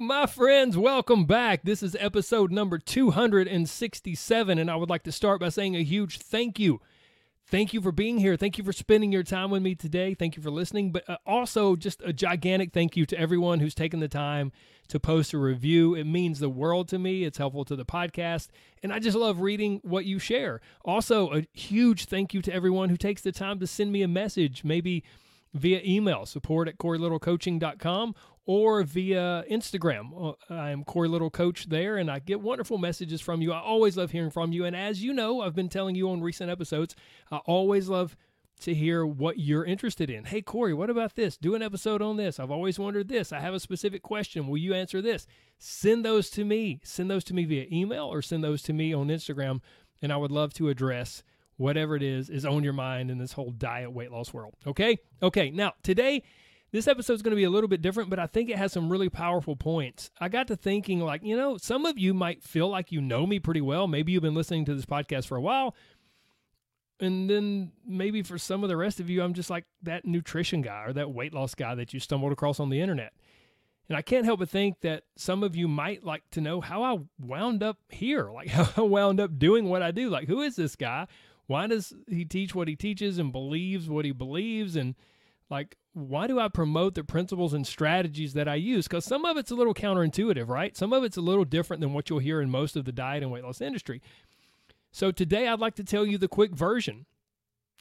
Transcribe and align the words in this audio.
my 0.00 0.24
friends. 0.24 0.78
Welcome 0.78 1.26
back. 1.26 1.62
This 1.62 1.82
is 1.82 1.94
episode 2.00 2.50
number 2.50 2.78
267, 2.78 4.58
and 4.58 4.70
I 4.70 4.76
would 4.76 4.88
like 4.88 5.02
to 5.02 5.12
start 5.12 5.40
by 5.40 5.50
saying 5.50 5.76
a 5.76 5.84
huge 5.84 6.16
thank 6.18 6.58
you. 6.58 6.80
Thank 7.46 7.74
you 7.74 7.82
for 7.82 7.92
being 7.92 8.16
here. 8.16 8.34
Thank 8.38 8.56
you 8.56 8.64
for 8.64 8.72
spending 8.72 9.12
your 9.12 9.22
time 9.22 9.50
with 9.50 9.60
me 9.60 9.74
today. 9.74 10.14
Thank 10.14 10.36
you 10.36 10.42
for 10.42 10.50
listening, 10.50 10.90
but 10.90 11.06
uh, 11.06 11.18
also 11.26 11.76
just 11.76 12.00
a 12.02 12.14
gigantic 12.14 12.72
thank 12.72 12.96
you 12.96 13.04
to 13.06 13.18
everyone 13.18 13.60
who's 13.60 13.74
taken 13.74 14.00
the 14.00 14.08
time 14.08 14.52
to 14.88 14.98
post 14.98 15.34
a 15.34 15.38
review. 15.38 15.94
It 15.94 16.04
means 16.04 16.38
the 16.38 16.48
world 16.48 16.88
to 16.88 16.98
me. 16.98 17.24
It's 17.24 17.36
helpful 17.36 17.66
to 17.66 17.76
the 17.76 17.84
podcast, 17.84 18.48
and 18.82 18.94
I 18.94 19.00
just 19.00 19.18
love 19.18 19.42
reading 19.42 19.80
what 19.84 20.06
you 20.06 20.18
share. 20.18 20.62
Also, 20.82 21.30
a 21.34 21.46
huge 21.52 22.06
thank 22.06 22.32
you 22.32 22.40
to 22.40 22.54
everyone 22.54 22.88
who 22.88 22.96
takes 22.96 23.20
the 23.20 23.32
time 23.32 23.60
to 23.60 23.66
send 23.66 23.92
me 23.92 24.00
a 24.00 24.08
message, 24.08 24.64
maybe 24.64 25.04
via 25.54 25.80
email, 25.84 26.26
support 26.26 26.68
at 26.68 26.78
CoreyLittleCoaching.com 26.78 28.14
or 28.46 28.82
via 28.82 29.44
Instagram. 29.50 30.34
Uh, 30.50 30.54
I 30.54 30.70
am 30.70 30.84
Corey 30.84 31.08
Little 31.08 31.30
Coach 31.30 31.68
there, 31.68 31.96
and 31.96 32.10
I 32.10 32.18
get 32.18 32.40
wonderful 32.40 32.78
messages 32.78 33.20
from 33.20 33.42
you. 33.42 33.52
I 33.52 33.60
always 33.60 33.96
love 33.96 34.10
hearing 34.10 34.30
from 34.30 34.52
you. 34.52 34.64
And 34.64 34.74
as 34.74 35.02
you 35.02 35.12
know, 35.12 35.40
I've 35.40 35.54
been 35.54 35.68
telling 35.68 35.94
you 35.94 36.10
on 36.10 36.20
recent 36.20 36.50
episodes, 36.50 36.96
I 37.30 37.38
always 37.38 37.88
love 37.88 38.16
to 38.60 38.74
hear 38.74 39.06
what 39.06 39.38
you're 39.38 39.64
interested 39.64 40.10
in. 40.10 40.24
Hey, 40.24 40.42
Corey, 40.42 40.74
what 40.74 40.90
about 40.90 41.14
this? 41.14 41.36
Do 41.36 41.54
an 41.54 41.62
episode 41.62 42.02
on 42.02 42.16
this. 42.16 42.38
I've 42.38 42.50
always 42.50 42.78
wondered 42.78 43.08
this. 43.08 43.32
I 43.32 43.40
have 43.40 43.54
a 43.54 43.60
specific 43.60 44.02
question. 44.02 44.48
Will 44.48 44.58
you 44.58 44.74
answer 44.74 45.00
this? 45.00 45.26
Send 45.58 46.04
those 46.04 46.28
to 46.30 46.44
me. 46.44 46.80
Send 46.84 47.10
those 47.10 47.24
to 47.24 47.34
me 47.34 47.44
via 47.44 47.66
email 47.72 48.04
or 48.04 48.20
send 48.20 48.44
those 48.44 48.62
to 48.62 48.72
me 48.72 48.92
on 48.92 49.08
Instagram, 49.08 49.60
and 50.02 50.12
I 50.12 50.16
would 50.16 50.30
love 50.30 50.52
to 50.54 50.68
address 50.68 51.22
whatever 51.60 51.94
it 51.94 52.02
is 52.02 52.30
is 52.30 52.46
on 52.46 52.64
your 52.64 52.72
mind 52.72 53.10
in 53.10 53.18
this 53.18 53.32
whole 53.32 53.50
diet 53.50 53.92
weight 53.92 54.10
loss 54.10 54.32
world. 54.32 54.54
Okay? 54.66 54.98
Okay, 55.22 55.50
now 55.50 55.74
today 55.82 56.22
this 56.72 56.88
episode 56.88 57.12
is 57.12 57.22
going 57.22 57.32
to 57.32 57.36
be 57.36 57.44
a 57.44 57.50
little 57.50 57.68
bit 57.68 57.82
different, 57.82 58.08
but 58.08 58.18
I 58.18 58.26
think 58.26 58.48
it 58.48 58.56
has 58.56 58.72
some 58.72 58.88
really 58.88 59.10
powerful 59.10 59.56
points. 59.56 60.10
I 60.18 60.30
got 60.30 60.46
to 60.46 60.56
thinking, 60.56 61.00
like, 61.00 61.22
you 61.22 61.36
know, 61.36 61.58
some 61.58 61.84
of 61.84 61.98
you 61.98 62.14
might 62.14 62.42
feel 62.42 62.68
like 62.68 62.92
you 62.92 63.02
know 63.02 63.26
me 63.26 63.40
pretty 63.40 63.60
well. 63.60 63.88
Maybe 63.88 64.12
you've 64.12 64.22
been 64.22 64.34
listening 64.34 64.64
to 64.66 64.74
this 64.74 64.86
podcast 64.86 65.26
for 65.26 65.36
a 65.36 65.40
while. 65.40 65.74
And 66.98 67.28
then 67.28 67.72
maybe 67.84 68.22
for 68.22 68.38
some 68.38 68.62
of 68.62 68.68
the 68.68 68.76
rest 68.76 69.00
of 69.00 69.10
you, 69.10 69.22
I'm 69.22 69.34
just 69.34 69.50
like 69.50 69.64
that 69.82 70.06
nutrition 70.06 70.62
guy 70.62 70.84
or 70.86 70.92
that 70.94 71.10
weight 71.10 71.34
loss 71.34 71.54
guy 71.54 71.74
that 71.74 71.92
you 71.92 72.00
stumbled 72.00 72.32
across 72.32 72.60
on 72.60 72.70
the 72.70 72.80
internet. 72.80 73.12
And 73.88 73.96
I 73.96 74.02
can't 74.02 74.24
help 74.24 74.38
but 74.38 74.48
think 74.48 74.80
that 74.82 75.02
some 75.16 75.42
of 75.42 75.56
you 75.56 75.66
might 75.66 76.04
like 76.04 76.22
to 76.30 76.40
know 76.40 76.60
how 76.60 76.84
I 76.84 76.98
wound 77.18 77.62
up 77.62 77.78
here, 77.88 78.30
like 78.30 78.48
how 78.50 78.68
I 78.76 78.86
wound 78.86 79.20
up 79.20 79.38
doing 79.38 79.68
what 79.68 79.82
I 79.82 79.90
do. 79.90 80.08
Like, 80.08 80.28
who 80.28 80.40
is 80.40 80.56
this 80.56 80.76
guy? 80.76 81.08
Why 81.50 81.66
does 81.66 81.92
he 82.06 82.24
teach 82.24 82.54
what 82.54 82.68
he 82.68 82.76
teaches 82.76 83.18
and 83.18 83.32
believes 83.32 83.90
what 83.90 84.04
he 84.04 84.12
believes? 84.12 84.76
And 84.76 84.94
like, 85.50 85.76
why 85.94 86.28
do 86.28 86.38
I 86.38 86.46
promote 86.46 86.94
the 86.94 87.02
principles 87.02 87.52
and 87.52 87.66
strategies 87.66 88.34
that 88.34 88.46
I 88.46 88.54
use? 88.54 88.86
Because 88.86 89.04
some 89.04 89.24
of 89.24 89.36
it's 89.36 89.50
a 89.50 89.56
little 89.56 89.74
counterintuitive, 89.74 90.46
right? 90.46 90.76
Some 90.76 90.92
of 90.92 91.02
it's 91.02 91.16
a 91.16 91.20
little 91.20 91.44
different 91.44 91.80
than 91.80 91.92
what 91.92 92.08
you'll 92.08 92.20
hear 92.20 92.40
in 92.40 92.52
most 92.52 92.76
of 92.76 92.84
the 92.84 92.92
diet 92.92 93.24
and 93.24 93.32
weight 93.32 93.42
loss 93.42 93.60
industry. 93.60 94.00
So 94.92 95.10
today 95.10 95.48
I'd 95.48 95.58
like 95.58 95.74
to 95.74 95.82
tell 95.82 96.06
you 96.06 96.18
the 96.18 96.28
quick 96.28 96.54
version 96.54 97.06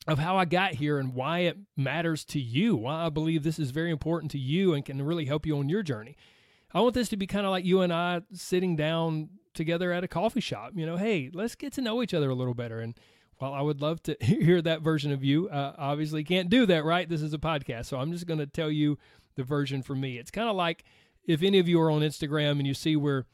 of 0.07 0.17
how 0.17 0.35
I 0.35 0.45
got 0.45 0.73
here 0.73 0.97
and 0.97 1.13
why 1.13 1.41
it 1.41 1.59
matters 1.77 2.25
to 2.25 2.39
you, 2.39 2.75
why 2.75 3.05
I 3.05 3.09
believe 3.09 3.43
this 3.43 3.59
is 3.59 3.69
very 3.69 3.91
important 3.91 4.31
to 4.31 4.39
you 4.39 4.73
and 4.73 4.83
can 4.83 4.99
really 4.99 5.25
help 5.25 5.45
you 5.45 5.59
on 5.59 5.69
your 5.69 5.83
journey. 5.83 6.17
I 6.73 6.81
want 6.81 6.95
this 6.95 7.09
to 7.09 7.17
be 7.17 7.27
kind 7.27 7.45
of 7.45 7.51
like 7.51 7.65
you 7.65 7.81
and 7.81 7.93
I 7.93 8.23
sitting 8.33 8.75
down 8.75 9.29
together 9.53 9.91
at 9.91 10.03
a 10.03 10.07
coffee 10.07 10.41
shop. 10.41 10.71
You 10.73 10.87
know, 10.87 10.97
hey, 10.97 11.29
let's 11.31 11.53
get 11.53 11.71
to 11.73 11.81
know 11.81 12.01
each 12.01 12.15
other 12.15 12.31
a 12.31 12.35
little 12.35 12.55
better. 12.55 12.79
And 12.79 12.95
well, 13.39 13.53
I 13.53 13.61
would 13.61 13.81
love 13.81 14.03
to 14.03 14.17
hear 14.21 14.61
that 14.61 14.81
version 14.81 15.11
of 15.11 15.23
you. 15.23 15.49
Uh, 15.49 15.73
obviously, 15.77 16.23
can't 16.23 16.49
do 16.49 16.65
that, 16.65 16.83
right? 16.83 17.07
This 17.07 17.21
is 17.21 17.33
a 17.33 17.37
podcast. 17.37 17.85
So 17.85 17.97
I'm 17.97 18.11
just 18.11 18.27
going 18.27 18.39
to 18.39 18.47
tell 18.47 18.71
you 18.71 18.97
the 19.35 19.43
version 19.43 19.81
for 19.81 19.95
me. 19.95 20.17
It's 20.17 20.31
kind 20.31 20.49
of 20.49 20.55
like 20.55 20.83
if 21.25 21.43
any 21.43 21.59
of 21.59 21.67
you 21.67 21.79
are 21.81 21.91
on 21.91 22.01
Instagram 22.01 22.51
and 22.51 22.67
you 22.67 22.73
see 22.73 22.95
where, 22.95 23.25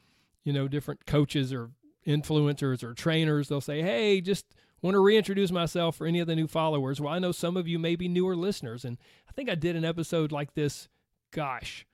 you 0.44 0.52
know, 0.52 0.68
different 0.68 1.06
coaches 1.06 1.52
or 1.52 1.70
influencers 2.06 2.82
or 2.82 2.94
trainers, 2.94 3.48
they'll 3.48 3.60
say, 3.60 3.82
hey, 3.82 4.20
just 4.20 4.46
want 4.82 4.94
to 4.94 5.00
reintroduce 5.00 5.50
myself 5.50 5.96
for 5.96 6.06
any 6.06 6.20
of 6.20 6.26
the 6.26 6.36
new 6.36 6.46
followers. 6.46 7.00
Well, 7.00 7.12
I 7.12 7.18
know 7.18 7.32
some 7.32 7.56
of 7.56 7.66
you 7.66 7.78
may 7.78 7.96
be 7.96 8.08
newer 8.08 8.36
listeners. 8.36 8.84
And 8.84 8.98
I 9.28 9.32
think 9.32 9.50
I 9.50 9.54
did 9.54 9.76
an 9.76 9.84
episode 9.84 10.30
like 10.30 10.54
this, 10.54 10.88
gosh, 11.32 11.86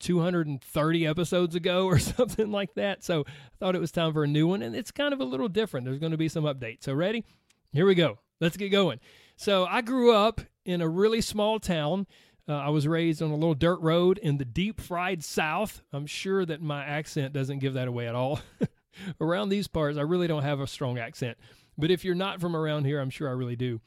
230 0.00 1.06
episodes 1.06 1.54
ago 1.54 1.86
or 1.88 1.98
something 1.98 2.50
like 2.50 2.74
that. 2.74 3.02
So 3.02 3.24
I 3.26 3.56
thought 3.58 3.74
it 3.74 3.80
was 3.80 3.92
time 3.92 4.12
for 4.12 4.24
a 4.24 4.28
new 4.28 4.46
one. 4.46 4.62
And 4.62 4.76
it's 4.76 4.90
kind 4.90 5.12
of 5.12 5.20
a 5.20 5.24
little 5.24 5.48
different. 5.48 5.86
There's 5.86 5.98
going 5.98 6.12
to 6.12 6.18
be 6.18 6.28
some 6.28 6.44
updates. 6.44 6.84
So, 6.84 6.94
ready? 6.94 7.24
Here 7.72 7.86
we 7.86 7.94
go. 7.94 8.18
Let's 8.40 8.56
get 8.56 8.70
going. 8.70 9.00
So 9.36 9.66
I 9.66 9.82
grew 9.82 10.12
up 10.14 10.40
in 10.64 10.80
a 10.80 10.88
really 10.88 11.20
small 11.20 11.58
town. 11.60 12.06
Uh, 12.48 12.54
I 12.54 12.70
was 12.70 12.88
raised 12.88 13.22
on 13.22 13.30
a 13.30 13.34
little 13.34 13.54
dirt 13.54 13.80
road 13.80 14.18
in 14.18 14.38
the 14.38 14.44
deep 14.44 14.80
fried 14.80 15.22
South. 15.22 15.82
I'm 15.92 16.06
sure 16.06 16.46
that 16.46 16.62
my 16.62 16.84
accent 16.84 17.34
doesn't 17.34 17.58
give 17.58 17.74
that 17.74 17.88
away 17.88 18.08
at 18.08 18.14
all. 18.14 18.40
around 19.20 19.50
these 19.50 19.68
parts, 19.68 19.98
I 19.98 20.02
really 20.02 20.26
don't 20.26 20.42
have 20.42 20.60
a 20.60 20.66
strong 20.66 20.98
accent. 20.98 21.36
But 21.76 21.90
if 21.90 22.04
you're 22.04 22.14
not 22.14 22.40
from 22.40 22.56
around 22.56 22.84
here, 22.84 23.00
I'm 23.00 23.10
sure 23.10 23.28
I 23.28 23.32
really 23.32 23.56
do. 23.56 23.80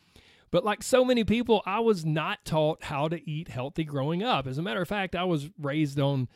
But 0.52 0.64
like 0.64 0.84
so 0.84 1.04
many 1.04 1.24
people, 1.24 1.64
I 1.66 1.80
was 1.80 2.06
not 2.06 2.46
taught 2.46 2.84
how 2.84 3.08
to 3.08 3.30
eat 3.30 3.48
healthy 3.48 3.84
growing 3.84 4.22
up. 4.22 4.46
As 4.46 4.58
a 4.58 4.62
matter 4.62 4.82
of 4.82 4.88
fact, 4.88 5.16
I 5.16 5.24
was 5.24 5.50
raised 5.60 6.00
on 6.00 6.28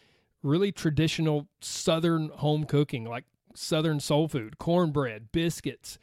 really 0.42 0.72
traditional 0.72 1.48
Southern 1.62 2.30
home 2.30 2.64
cooking, 2.64 3.06
like 3.06 3.26
Southern 3.54 4.00
soul 4.00 4.28
food, 4.28 4.58
cornbread, 4.58 5.32
biscuits, 5.32 5.98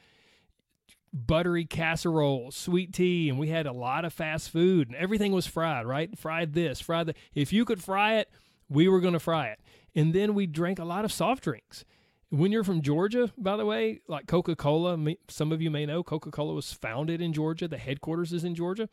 buttery 1.13 1.65
casserole, 1.65 2.51
sweet 2.51 2.93
tea, 2.93 3.29
and 3.29 3.39
we 3.39 3.49
had 3.49 3.67
a 3.67 3.73
lot 3.73 4.05
of 4.05 4.13
fast 4.13 4.51
food 4.51 4.89
and 4.89 4.97
everything 4.97 5.33
was 5.33 5.47
fried, 5.47 5.87
right? 5.87 6.17
Fried 6.19 6.55
this, 6.55 6.81
fried 6.81 7.07
that. 7.07 7.17
If 7.35 7.53
you 7.53 7.65
could 7.65 7.83
fry 7.83 8.15
it, 8.15 8.31
we 8.69 8.89
were 8.89 9.01
going 9.01 9.13
to 9.13 9.21
fry 9.21 9.49
it. 9.49 9.61
And 9.95 10.15
then 10.15 10.35
we 10.35 10.47
drank 10.47 10.79
a 10.79 10.85
lot 10.85 11.05
of 11.05 11.13
soft 11.13 11.45
drinks. 11.45 11.85
When 12.31 12.51
you're 12.51 12.65
from 12.65 12.81
Georgia, 12.81 13.31
by 13.37 13.59
the 13.59 13.67
way, 13.67 14.01
like 14.09 14.27
Coca 14.27 14.57
Cola, 14.57 14.99
some 15.29 15.53
of 15.53 15.61
you 15.61 15.71
may 15.71 15.85
know 15.85 16.03
Coca 16.03 16.31
Cola 16.31 16.55
was 16.55 16.73
founded 16.73 17.21
in 17.21 17.35
Georgia, 17.35 17.69
the 17.69 17.77
headquarters 17.77 18.33
is 18.33 18.43
in 18.43 18.55
Georgia. 18.55 18.89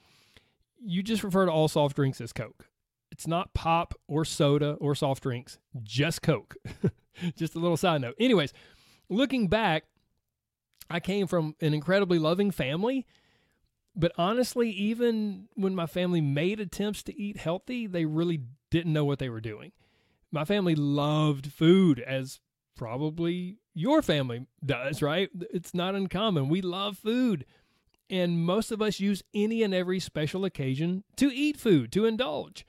You 0.82 1.02
just 1.02 1.24
refer 1.24 1.46
to 1.46 1.52
all 1.52 1.70
soft 1.70 1.96
drinks 1.96 2.20
as 2.20 2.34
Coke. 2.34 2.68
It's 3.12 3.28
not 3.28 3.54
pop 3.54 3.94
or 4.08 4.26
soda 4.26 4.74
or 4.82 4.94
soft 4.94 5.24
drinks, 5.24 5.58
just 5.84 6.22
Coke. 6.22 6.56
just 7.38 7.56
a 7.56 7.60
little 7.60 7.78
side 7.78 8.02
note. 8.02 8.16
Anyways, 8.20 8.54
looking 9.10 9.48
back, 9.48 9.86
I 10.90 11.00
came 11.00 11.28
from 11.28 11.56
an 11.62 11.74
incredibly 11.74 12.20
loving 12.20 12.52
family. 12.52 13.06
But 13.96 14.12
honestly, 14.18 14.70
even 14.70 15.48
when 15.56 15.76
my 15.76 15.86
family 15.86 16.22
made 16.22 16.60
attempts 16.60 17.04
to 17.04 17.20
eat 17.20 17.38
healthy, 17.38 17.88
they 17.88 18.06
really 18.06 18.42
didn't 18.70 18.94
know 18.94 19.06
what 19.06 19.20
they 19.20 19.30
were 19.30 19.42
doing. 19.42 19.72
My 20.32 20.46
family 20.46 20.76
loved 20.76 21.52
food, 21.52 22.00
as 22.00 22.40
probably 22.76 23.58
your 23.74 24.02
family 24.02 24.46
does, 24.66 25.02
right? 25.02 25.30
It's 25.52 25.74
not 25.74 25.96
uncommon. 25.96 26.50
We 26.50 26.62
love 26.62 26.98
food. 26.98 27.46
And 28.10 28.40
most 28.44 28.72
of 28.72 28.82
us 28.82 29.00
use 29.00 29.22
any 29.34 29.64
and 29.64 29.74
every 29.74 30.00
special 30.00 30.46
occasion 30.46 31.04
to 31.18 31.32
eat 31.34 31.58
food, 31.58 31.92
to 31.92 32.06
indulge. 32.06 32.66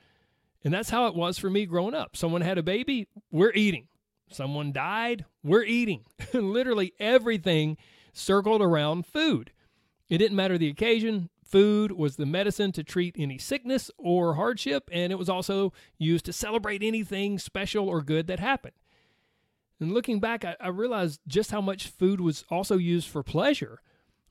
And 0.63 0.73
that's 0.73 0.89
how 0.89 1.07
it 1.07 1.15
was 1.15 1.37
for 1.37 1.49
me 1.49 1.65
growing 1.65 1.95
up. 1.95 2.15
Someone 2.15 2.41
had 2.41 2.57
a 2.57 2.63
baby, 2.63 3.07
we're 3.31 3.53
eating. 3.53 3.87
Someone 4.29 4.71
died, 4.71 5.25
we're 5.43 5.63
eating. 5.63 6.05
Literally 6.33 6.93
everything 6.99 7.77
circled 8.13 8.61
around 8.61 9.05
food. 9.05 9.51
It 10.09 10.17
didn't 10.17 10.35
matter 10.35 10.57
the 10.57 10.69
occasion, 10.69 11.29
food 11.43 11.91
was 11.91 12.15
the 12.15 12.25
medicine 12.25 12.71
to 12.73 12.83
treat 12.83 13.15
any 13.17 13.37
sickness 13.37 13.91
or 13.97 14.35
hardship, 14.35 14.89
and 14.91 15.11
it 15.11 15.19
was 15.19 15.29
also 15.29 15.73
used 15.97 16.25
to 16.25 16.33
celebrate 16.33 16.81
anything 16.81 17.37
special 17.37 17.87
or 17.87 18.01
good 18.01 18.27
that 18.27 18.39
happened. 18.39 18.73
And 19.79 19.93
looking 19.93 20.19
back, 20.19 20.45
I, 20.45 20.55
I 20.59 20.67
realized 20.69 21.19
just 21.27 21.51
how 21.51 21.61
much 21.61 21.87
food 21.87 22.21
was 22.21 22.45
also 22.49 22.77
used 22.77 23.09
for 23.09 23.23
pleasure. 23.23 23.81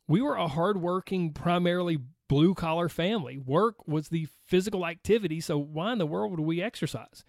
We 0.07 0.23
were 0.23 0.37
a 0.37 0.49
hardworking, 0.49 1.33
primarily 1.33 1.99
blue 2.29 2.55
collar 2.55 2.89
family. 2.89 3.39
Work 3.39 3.87
was 3.87 4.09
the 4.09 4.29
physical 4.47 4.87
activity, 4.87 5.41
so 5.41 5.59
why 5.59 5.93
in 5.93 5.99
the 5.99 6.07
world 6.07 6.31
would 6.31 6.41
we 6.41 6.63
exercise? 6.63 7.25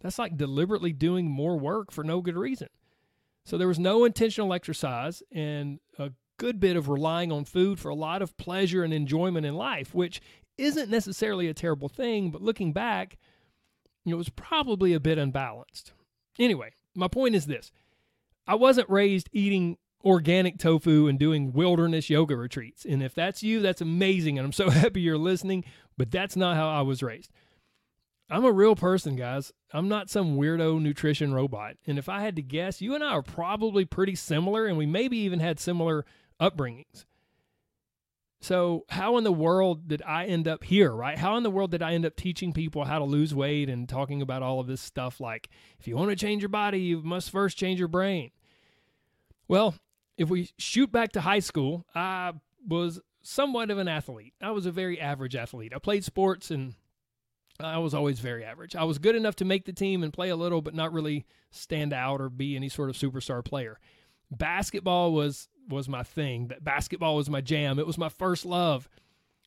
That's 0.00 0.18
like 0.18 0.36
deliberately 0.36 0.92
doing 0.92 1.28
more 1.28 1.58
work 1.58 1.90
for 1.90 2.04
no 2.04 2.20
good 2.20 2.36
reason. 2.36 2.68
So 3.44 3.58
there 3.58 3.68
was 3.68 3.78
no 3.78 4.04
intentional 4.04 4.52
exercise 4.52 5.22
and 5.30 5.78
a 5.98 6.12
good 6.38 6.60
bit 6.60 6.76
of 6.76 6.88
relying 6.88 7.30
on 7.30 7.44
food 7.44 7.78
for 7.78 7.88
a 7.90 7.94
lot 7.94 8.22
of 8.22 8.36
pleasure 8.36 8.82
and 8.82 8.92
enjoyment 8.92 9.46
in 9.46 9.54
life, 9.54 9.94
which 9.94 10.20
isn't 10.56 10.90
necessarily 10.90 11.48
a 11.48 11.54
terrible 11.54 11.88
thing, 11.88 12.30
but 12.30 12.42
looking 12.42 12.72
back, 12.72 13.18
it 14.06 14.14
was 14.14 14.28
probably 14.28 14.92
a 14.92 15.00
bit 15.00 15.18
unbalanced. 15.18 15.92
Anyway, 16.38 16.70
my 16.94 17.08
point 17.08 17.34
is 17.34 17.46
this 17.46 17.70
I 18.46 18.54
wasn't 18.54 18.90
raised 18.90 19.28
eating 19.32 19.78
organic 20.04 20.58
tofu 20.58 21.06
and 21.06 21.18
doing 21.18 21.52
wilderness 21.52 22.10
yoga 22.10 22.36
retreats. 22.36 22.84
And 22.84 23.02
if 23.02 23.14
that's 23.14 23.42
you, 23.42 23.60
that's 23.60 23.80
amazing. 23.80 24.38
And 24.38 24.44
I'm 24.44 24.52
so 24.52 24.70
happy 24.70 25.00
you're 25.00 25.18
listening, 25.18 25.64
but 25.96 26.10
that's 26.10 26.36
not 26.36 26.56
how 26.56 26.68
I 26.68 26.82
was 26.82 27.02
raised. 27.02 27.30
I'm 28.30 28.44
a 28.44 28.52
real 28.52 28.74
person, 28.74 29.16
guys. 29.16 29.52
I'm 29.72 29.88
not 29.88 30.08
some 30.08 30.36
weirdo 30.36 30.80
nutrition 30.80 31.34
robot. 31.34 31.76
And 31.86 31.98
if 31.98 32.08
I 32.08 32.22
had 32.22 32.36
to 32.36 32.42
guess, 32.42 32.80
you 32.80 32.94
and 32.94 33.04
I 33.04 33.10
are 33.10 33.22
probably 33.22 33.84
pretty 33.84 34.14
similar, 34.14 34.66
and 34.66 34.78
we 34.78 34.86
maybe 34.86 35.18
even 35.18 35.40
had 35.40 35.60
similar 35.60 36.06
upbringings. 36.40 37.04
So, 38.40 38.84
how 38.90 39.16
in 39.16 39.24
the 39.24 39.32
world 39.32 39.88
did 39.88 40.02
I 40.02 40.26
end 40.26 40.46
up 40.46 40.64
here, 40.64 40.92
right? 40.92 41.16
How 41.16 41.36
in 41.36 41.42
the 41.42 41.50
world 41.50 41.70
did 41.70 41.82
I 41.82 41.94
end 41.94 42.04
up 42.04 42.14
teaching 42.14 42.52
people 42.52 42.84
how 42.84 42.98
to 42.98 43.04
lose 43.04 43.34
weight 43.34 43.70
and 43.70 43.88
talking 43.88 44.20
about 44.20 44.42
all 44.42 44.60
of 44.60 44.66
this 44.66 44.82
stuff 44.82 45.18
like 45.18 45.48
if 45.78 45.88
you 45.88 45.96
want 45.96 46.10
to 46.10 46.16
change 46.16 46.42
your 46.42 46.50
body, 46.50 46.80
you 46.80 47.02
must 47.02 47.30
first 47.30 47.56
change 47.56 47.78
your 47.78 47.88
brain? 47.88 48.30
Well, 49.48 49.74
if 50.18 50.28
we 50.28 50.50
shoot 50.58 50.92
back 50.92 51.12
to 51.12 51.22
high 51.22 51.38
school, 51.38 51.86
I 51.94 52.32
was 52.66 53.00
somewhat 53.22 53.70
of 53.70 53.78
an 53.78 53.88
athlete. 53.88 54.34
I 54.42 54.50
was 54.50 54.66
a 54.66 54.70
very 54.70 55.00
average 55.00 55.34
athlete. 55.34 55.72
I 55.74 55.78
played 55.78 56.04
sports 56.04 56.50
and 56.50 56.74
I 57.60 57.78
was 57.78 57.94
always 57.94 58.18
very 58.18 58.44
average. 58.44 58.74
I 58.74 58.84
was 58.84 58.98
good 58.98 59.14
enough 59.14 59.36
to 59.36 59.44
make 59.44 59.64
the 59.64 59.72
team 59.72 60.02
and 60.02 60.12
play 60.12 60.28
a 60.28 60.36
little, 60.36 60.60
but 60.60 60.74
not 60.74 60.92
really 60.92 61.24
stand 61.50 61.92
out 61.92 62.20
or 62.20 62.28
be 62.28 62.56
any 62.56 62.68
sort 62.68 62.90
of 62.90 62.96
superstar 62.96 63.44
player. 63.44 63.78
Basketball 64.30 65.12
was 65.12 65.48
was 65.68 65.88
my 65.88 66.02
thing. 66.02 66.50
Basketball 66.60 67.16
was 67.16 67.30
my 67.30 67.40
jam. 67.40 67.78
It 67.78 67.86
was 67.86 67.96
my 67.96 68.08
first 68.08 68.44
love. 68.44 68.88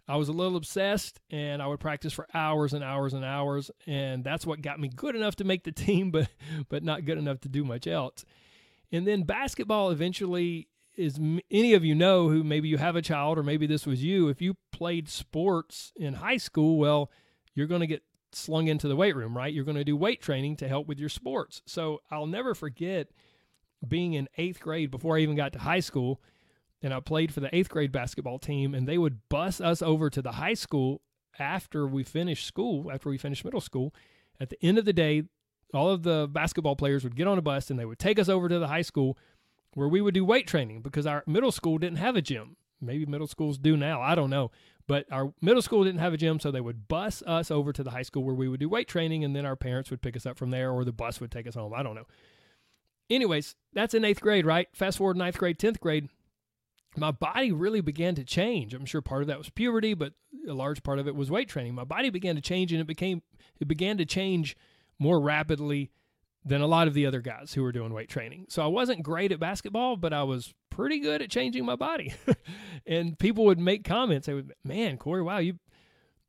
I 0.08 0.16
was 0.16 0.30
a 0.30 0.34
little 0.34 0.56
obsessed 0.56 1.20
and 1.30 1.62
I 1.62 1.68
would 1.68 1.82
practice 1.82 2.14
for 2.14 2.28
hours 2.34 2.74
and 2.74 2.84
hours 2.84 3.14
and 3.14 3.26
hours 3.26 3.70
and 3.86 4.24
that's 4.24 4.46
what 4.46 4.62
got 4.62 4.80
me 4.80 4.88
good 4.88 5.16
enough 5.16 5.36
to 5.36 5.44
make 5.44 5.64
the 5.64 5.72
team 5.72 6.12
but 6.12 6.30
but 6.70 6.84
not 6.84 7.06
good 7.06 7.18
enough 7.18 7.42
to 7.42 7.50
do 7.50 7.66
much 7.66 7.88
else. 7.88 8.24
And 8.92 9.06
then 9.06 9.24
basketball 9.24 9.90
eventually 9.90 10.70
is 10.96 11.20
any 11.52 11.74
of 11.74 11.84
you 11.84 11.94
know 11.94 12.30
who 12.30 12.44
maybe 12.44 12.70
you 12.70 12.78
have 12.78 12.96
a 12.96 13.02
child 13.02 13.38
or 13.38 13.44
maybe 13.44 13.68
this 13.68 13.86
was 13.86 14.02
you 14.02 14.30
if 14.30 14.42
you 14.42 14.56
played 14.72 15.10
sports 15.10 15.92
in 15.96 16.16
high 16.16 16.38
school 16.38 16.78
well 16.78 17.12
you're 17.58 17.68
going 17.68 17.82
to 17.82 17.88
get 17.88 18.04
slung 18.32 18.68
into 18.68 18.88
the 18.88 18.96
weight 18.96 19.16
room 19.16 19.36
right 19.36 19.54
you're 19.54 19.64
going 19.64 19.78
to 19.78 19.84
do 19.84 19.96
weight 19.96 20.22
training 20.22 20.56
to 20.56 20.68
help 20.68 20.88
with 20.88 21.00
your 21.00 21.10
sports 21.10 21.62
so 21.66 22.02
i'll 22.12 22.28
never 22.28 22.54
forget 22.54 23.08
being 23.88 24.14
in 24.14 24.28
eighth 24.38 24.60
grade 24.60 24.92
before 24.92 25.18
i 25.18 25.22
even 25.22 25.36
got 25.36 25.54
to 25.54 25.60
high 25.60 25.80
school 25.80 26.22
and 26.82 26.94
i 26.94 27.00
played 27.00 27.34
for 27.34 27.40
the 27.40 27.56
eighth 27.56 27.70
grade 27.70 27.92
basketball 27.92 28.38
team 28.38 28.76
and 28.76 28.88
they 28.88 28.98
would 28.98 29.20
bus 29.30 29.60
us 29.62 29.82
over 29.82 30.10
to 30.10 30.22
the 30.22 30.34
high 30.34 30.54
school 30.54 31.02
after 31.40 31.88
we 31.88 32.04
finished 32.04 32.46
school 32.46 32.92
after 32.92 33.10
we 33.10 33.18
finished 33.18 33.46
middle 33.46 33.62
school 33.62 33.94
at 34.40 34.50
the 34.50 34.58
end 34.62 34.78
of 34.78 34.86
the 34.86 34.94
day 34.94 35.24
all 35.74 35.90
of 35.90 36.04
the 36.04 36.30
basketball 36.32 36.76
players 36.76 37.04
would 37.04 37.16
get 37.16 37.28
on 37.28 37.38
a 37.38 37.42
bus 37.42 37.70
and 37.70 37.80
they 37.80 37.86
would 37.86 38.00
take 38.00 38.20
us 38.20 38.30
over 38.30 38.48
to 38.48 38.60
the 38.60 38.68
high 38.68 38.82
school 38.82 39.18
where 39.74 39.88
we 39.88 40.02
would 40.02 40.14
do 40.14 40.26
weight 40.26 40.48
training 40.48 40.82
because 40.82 41.06
our 41.06 41.24
middle 41.28 41.52
school 41.52 41.78
didn't 41.78 41.98
have 41.98 42.16
a 42.16 42.22
gym. 42.22 42.56
Maybe 42.82 43.06
middle 43.06 43.28
schools 43.28 43.58
do 43.58 43.76
now. 43.78 44.02
I 44.02 44.16
don't 44.16 44.30
know. 44.30 44.52
But 44.88 45.06
our 45.12 45.34
middle 45.42 45.62
school 45.62 45.84
didn't 45.84 46.00
have 46.00 46.14
a 46.14 46.18
gym, 46.18 46.40
so 46.40 46.50
they 46.50 46.62
would 46.62 46.88
bus 46.88 47.22
us 47.28 47.52
over 47.52 47.74
to 47.74 47.84
the 47.84 47.92
high 47.92 48.04
school 48.04 48.24
where 48.24 48.36
we 48.36 48.48
would 48.48 48.60
do 48.60 48.70
weight 48.70 48.88
training, 48.88 49.24
and 49.24 49.36
then 49.36 49.46
our 49.46 49.58
parents 49.58 49.92
would 49.92 50.02
pick 50.02 50.16
us 50.16 50.26
up 50.26 50.38
from 50.38 50.50
there, 50.50 50.72
or 50.72 50.86
the 50.86 50.94
bus 50.94 51.20
would 51.20 51.32
take 51.32 51.48
us 51.48 51.56
home. 51.56 51.74
I 51.74 51.84
don't 51.84 51.96
know. 51.96 52.08
Anyways, 53.10 53.56
that's 53.74 53.94
in 53.94 54.06
eighth 54.06 54.22
grade, 54.22 54.46
right? 54.46 54.68
Fast 54.74 54.98
forward 54.98 55.18
ninth 55.18 55.38
grade, 55.38 55.60
10th 55.60 55.80
grade, 55.80 56.10
my 56.98 57.12
body 57.12 57.52
really 57.52 57.82
began 57.82 58.16
to 58.16 58.24
change. 58.24 58.74
I'm 58.74 58.86
sure 58.86 59.02
part 59.02 59.22
of 59.22 59.28
that 59.28 59.38
was 59.38 59.50
puberty, 59.50 59.94
but 59.94 60.14
a 60.48 60.54
large 60.54 60.84
part 60.84 61.00
of 61.00 61.08
it 61.08 61.16
was 61.16 61.30
weight 61.30 61.50
training. 61.50 61.76
My 61.76 61.84
body 61.84 62.10
began 62.10 62.36
to 62.36 62.42
change, 62.42 62.72
and 62.72 62.82
it 62.82 62.88
became 62.88 63.22
it 63.60 63.68
began 63.68 63.98
to 63.98 64.06
change 64.06 64.58
more 65.00 65.20
rapidly 65.20 65.92
than 66.44 66.62
a 66.62 66.68
lot 66.68 66.88
of 66.88 66.94
the 66.94 67.06
other 67.06 67.22
guys 67.22 67.54
who 67.54 67.62
were 67.62 67.72
doing 67.72 67.94
weight 67.94 68.10
training. 68.10 68.46
So 68.50 68.64
I 68.64 68.68
wasn't 68.68 69.04
great 69.04 69.32
at 69.32 69.40
basketball, 69.40 69.98
but 69.98 70.14
I 70.14 70.24
was 70.24 70.54
pretty 70.78 71.00
good 71.00 71.24
at 71.24 71.32
changing 71.32 71.66
my 71.66 71.76
body. 71.76 72.14
and 72.86 73.18
people 73.18 73.46
would 73.46 73.60
make 73.60 73.84
comments. 73.84 74.28
They 74.28 74.36
would, 74.36 74.54
man, 74.64 74.98
Corey, 74.98 75.24
wow, 75.24 75.40
you 75.40 75.58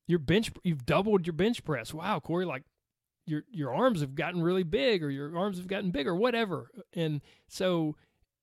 your 0.06 0.18
bench 0.18 0.50
you've 0.64 0.86
doubled 0.86 1.26
your 1.26 1.34
bench 1.34 1.62
press. 1.64 1.92
Wow, 1.92 2.18
Corey, 2.18 2.46
like 2.46 2.62
your 3.26 3.44
your 3.50 3.74
arms 3.74 4.00
have 4.00 4.14
gotten 4.14 4.40
really 4.40 4.62
big 4.62 5.04
or 5.04 5.10
your 5.10 5.36
arms 5.36 5.58
have 5.58 5.66
gotten 5.66 5.90
bigger, 5.90 6.14
whatever. 6.16 6.70
And 6.94 7.20
so 7.46 7.94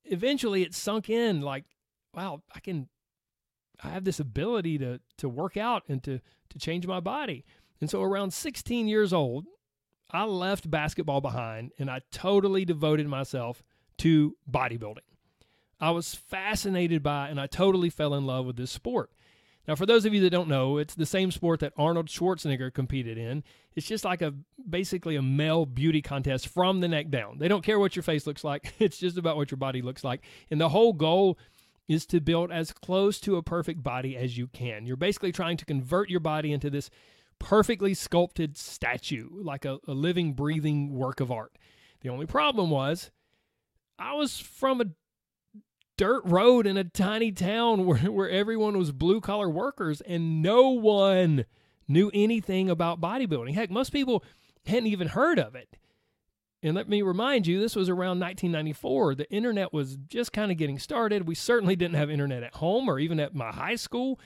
eventually 0.04 0.62
it 0.62 0.76
sunk 0.76 1.10
in 1.10 1.42
like, 1.42 1.66
wow, 2.14 2.44
I 2.54 2.60
can 2.60 2.88
I 3.84 3.90
have 3.90 4.04
this 4.04 4.20
ability 4.20 4.78
to 4.78 5.00
to 5.18 5.28
work 5.28 5.58
out 5.58 5.84
and 5.90 6.04
to 6.04 6.22
to 6.52 6.60
change 6.60 6.86
my 6.86 7.00
body. 7.00 7.46
And 7.82 7.90
so 7.90 8.04
around 8.04 8.32
16 8.32 8.88
years 8.88 9.12
old, 9.12 9.48
I 10.12 10.26
left 10.26 10.70
basketball 10.70 11.20
behind 11.20 11.72
and 11.80 11.90
I 11.90 12.02
totally 12.12 12.64
devoted 12.64 13.08
myself 13.08 13.64
to 13.98 14.36
bodybuilding. 14.50 15.15
I 15.80 15.92
was 15.92 16.16
fascinated 16.16 17.04
by 17.04 17.30
and 17.30 17.40
I 17.40 17.48
totally 17.48 17.90
fell 17.90 18.14
in 18.14 18.26
love 18.26 18.46
with 18.46 18.56
this 18.56 18.72
sport. 18.72 19.12
Now, 19.68 19.76
for 19.76 19.86
those 19.86 20.06
of 20.06 20.14
you 20.14 20.22
that 20.22 20.30
don't 20.30 20.48
know, 20.48 20.78
it's 20.78 20.94
the 20.94 21.08
same 21.08 21.32
sport 21.32 21.60
that 21.62 21.74
Arnold 21.76 22.08
Schwarzenegger 22.08 22.72
competed 22.72 23.18
in. 23.18 23.44
It's 23.76 23.88
just 23.88 24.06
like 24.06 24.22
a 24.22 24.34
basically 24.70 25.16
a 25.16 25.24
male 25.24 25.66
beauty 25.66 26.02
contest 26.04 26.48
from 26.48 26.82
the 26.82 26.88
neck 26.88 27.10
down. 27.10 27.40
They 27.40 27.48
don't 27.48 27.64
care 27.64 27.80
what 27.80 27.96
your 27.96 28.04
face 28.04 28.28
looks 28.28 28.44
like. 28.44 28.74
It's 28.80 29.00
just 29.00 29.18
about 29.18 29.38
what 29.38 29.50
your 29.50 29.58
body 29.58 29.82
looks 29.82 30.04
like. 30.04 30.24
And 30.52 30.62
the 30.62 30.70
whole 30.70 30.94
goal 30.94 31.40
is 31.88 32.06
to 32.08 32.20
build 32.20 32.52
as 32.52 32.72
close 32.72 33.20
to 33.22 33.38
a 33.38 33.44
perfect 33.44 33.82
body 33.82 34.16
as 34.16 34.38
you 34.38 34.48
can. 34.48 34.86
You're 34.86 34.96
basically 34.96 35.32
trying 35.32 35.58
to 35.58 35.66
convert 35.66 36.10
your 36.10 36.20
body 36.20 36.52
into 36.52 36.70
this 36.70 36.90
perfectly 37.40 37.94
sculpted 37.94 38.58
statue, 38.58 39.30
like 39.32 39.66
a, 39.66 39.80
a 39.88 39.94
living, 39.94 40.34
breathing 40.34 40.94
work 40.94 41.20
of 41.20 41.32
art. 41.32 41.58
The 42.02 42.10
only 42.10 42.26
problem 42.26 42.70
was 42.70 43.12
I 43.98 44.14
was 44.14 44.40
from 44.40 44.82
a 44.82 44.86
dirt 45.98 46.24
road 46.26 46.68
in 46.68 46.78
a 46.78 46.84
tiny 46.84 47.32
town 47.32 47.86
where, 47.86 47.98
where 48.12 48.30
everyone 48.30 48.78
was 48.78 48.92
blue 48.92 49.22
collar 49.22 49.50
workers 49.50 50.02
and 50.02 50.42
no 50.42 50.70
one 50.70 51.46
knew 51.88 52.12
anything 52.14 52.70
about 52.70 53.02
bodybuilding. 53.02 53.54
Heck, 53.54 53.70
most 53.70 53.92
people 53.92 54.24
hadn't 54.66 54.88
even 54.88 55.10
heard 55.10 55.40
of 55.40 55.56
it. 55.56 55.78
And 56.64 56.74
let 56.74 56.90
me 56.90 57.04
remind 57.04 57.46
you, 57.46 57.60
this 57.60 57.76
was 57.76 57.90
around 57.90 58.20
1994. 58.20 59.16
The 59.16 59.32
internet 59.32 59.72
was 59.72 59.98
just 60.08 60.34
kind 60.34 60.52
of 60.52 60.58
getting 60.58 60.80
started. 60.80 61.28
We 61.28 61.36
certainly 61.36 61.76
didn't 61.76 61.96
have 61.96 62.10
internet 62.10 62.42
at 62.42 62.56
home 62.56 62.90
or 62.90 62.98
even 62.98 63.20
at 63.20 63.36
my 63.36 63.52
high 63.52 63.76
school. 63.76 64.20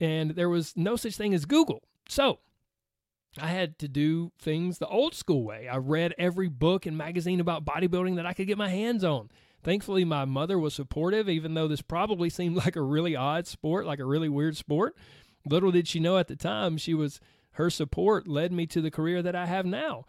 And 0.00 0.32
there 0.32 0.48
was 0.48 0.76
no 0.76 0.96
such 0.96 1.14
thing 1.14 1.32
as 1.32 1.44
Google. 1.44 1.84
So 2.08 2.40
I 3.38 3.48
had 3.48 3.78
to 3.78 3.88
do 3.88 4.32
things 4.40 4.78
the 4.78 4.88
old 4.88 5.14
school 5.14 5.44
way. 5.44 5.68
I 5.68 5.76
read 5.76 6.14
every 6.18 6.48
book 6.48 6.86
and 6.86 6.98
magazine 6.98 7.38
about 7.38 7.64
bodybuilding 7.64 8.16
that 8.16 8.26
I 8.26 8.32
could 8.32 8.48
get 8.48 8.58
my 8.58 8.70
hands 8.70 9.04
on. 9.04 9.30
Thankfully, 9.62 10.04
my 10.04 10.24
mother 10.24 10.58
was 10.58 10.74
supportive, 10.74 11.28
even 11.28 11.54
though 11.54 11.68
this 11.68 11.82
probably 11.82 12.30
seemed 12.30 12.56
like 12.64 12.76
a 12.76 12.82
really 12.82 13.16
odd 13.16 13.46
sport, 13.46 13.86
like 13.86 13.98
a 13.98 14.04
really 14.04 14.28
weird 14.28 14.56
sport. 14.56 14.96
Little 15.48 15.70
did 15.70 15.88
she 15.88 16.00
know 16.00 16.18
at 16.18 16.28
the 16.28 16.36
time, 16.36 16.76
she 16.76 16.94
was 16.94 17.20
her 17.52 17.70
support 17.70 18.28
led 18.28 18.52
me 18.52 18.66
to 18.66 18.80
the 18.80 18.90
career 18.90 19.22
that 19.22 19.34
I 19.34 19.46
have 19.46 19.66
now. 19.66 20.04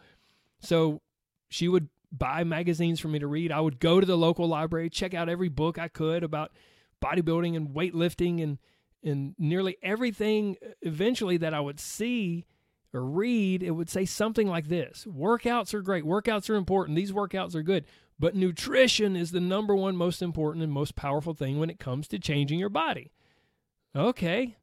So 0.60 1.02
she 1.48 1.68
would 1.68 1.88
buy 2.10 2.44
magazines 2.44 3.00
for 3.00 3.08
me 3.08 3.18
to 3.18 3.26
read. 3.26 3.50
I 3.50 3.60
would 3.60 3.80
go 3.80 3.98
to 3.98 4.06
the 4.06 4.16
local 4.16 4.46
library, 4.46 4.90
check 4.90 5.14
out 5.14 5.28
every 5.28 5.48
book 5.48 5.78
I 5.78 5.88
could 5.88 6.22
about 6.22 6.52
bodybuilding 7.02 7.56
and 7.56 7.70
weightlifting 7.70 8.42
and 8.42 8.58
and 9.04 9.34
nearly 9.36 9.76
everything 9.82 10.56
uh, 10.64 10.68
eventually 10.82 11.36
that 11.38 11.52
I 11.52 11.58
would 11.60 11.80
see 11.80 12.46
or 12.94 13.04
read, 13.04 13.62
it 13.62 13.72
would 13.72 13.90
say 13.90 14.04
something 14.04 14.46
like 14.46 14.68
this 14.68 15.06
Workouts 15.08 15.74
are 15.74 15.82
great. 15.82 16.04
Workouts 16.04 16.48
are 16.50 16.54
important. 16.54 16.96
These 16.96 17.12
workouts 17.12 17.54
are 17.54 17.62
good. 17.62 17.84
But 18.22 18.36
nutrition 18.36 19.16
is 19.16 19.32
the 19.32 19.40
number 19.40 19.74
one 19.74 19.96
most 19.96 20.22
important 20.22 20.62
and 20.62 20.72
most 20.72 20.94
powerful 20.94 21.34
thing 21.34 21.58
when 21.58 21.70
it 21.70 21.80
comes 21.80 22.06
to 22.06 22.20
changing 22.20 22.60
your 22.60 22.68
body. 22.68 23.10
Okay. 23.96 24.58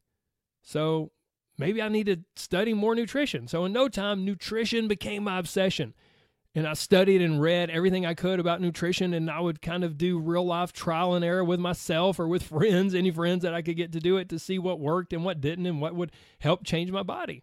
So 0.62 1.10
maybe 1.58 1.82
I 1.82 1.90
need 1.90 2.06
to 2.06 2.20
study 2.36 2.72
more 2.72 2.94
nutrition. 2.94 3.48
So 3.48 3.66
in 3.66 3.72
no 3.74 3.88
time, 3.88 4.24
nutrition 4.24 4.88
became 4.88 5.24
my 5.24 5.38
obsession 5.38 5.92
and 6.54 6.66
I 6.66 6.72
studied 6.72 7.20
and 7.20 7.38
read 7.38 7.68
everything 7.68 8.06
I 8.06 8.14
could 8.14 8.40
about 8.40 8.62
nutrition, 8.62 9.14
and 9.14 9.30
I 9.30 9.38
would 9.38 9.62
kind 9.62 9.84
of 9.84 9.96
do 9.96 10.18
real 10.18 10.44
life 10.44 10.72
trial 10.72 11.14
and 11.14 11.24
error 11.24 11.44
with 11.44 11.60
myself 11.60 12.18
or 12.18 12.26
with 12.26 12.42
friends, 12.48 12.94
any 12.94 13.10
friends 13.10 13.42
that 13.42 13.54
I 13.54 13.60
could 13.60 13.76
get 13.76 13.92
to 13.92 14.00
do 14.00 14.16
it 14.16 14.30
to 14.30 14.38
see 14.38 14.58
what 14.58 14.80
worked 14.80 15.12
and 15.12 15.22
what 15.22 15.40
didn't 15.40 15.66
and 15.66 15.80
what 15.80 15.94
would 15.94 16.12
help 16.40 16.64
change 16.64 16.90
my 16.90 17.02
body. 17.02 17.42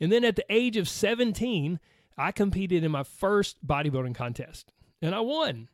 And 0.00 0.10
then 0.10 0.24
at 0.24 0.36
the 0.36 0.44
age 0.48 0.76
of 0.76 0.88
17, 0.88 1.78
I 2.16 2.32
competed 2.32 2.82
in 2.82 2.90
my 2.90 3.04
first 3.04 3.64
bodybuilding 3.64 4.14
contest, 4.14 4.72
and 5.00 5.14
I 5.14 5.20
won. 5.20 5.68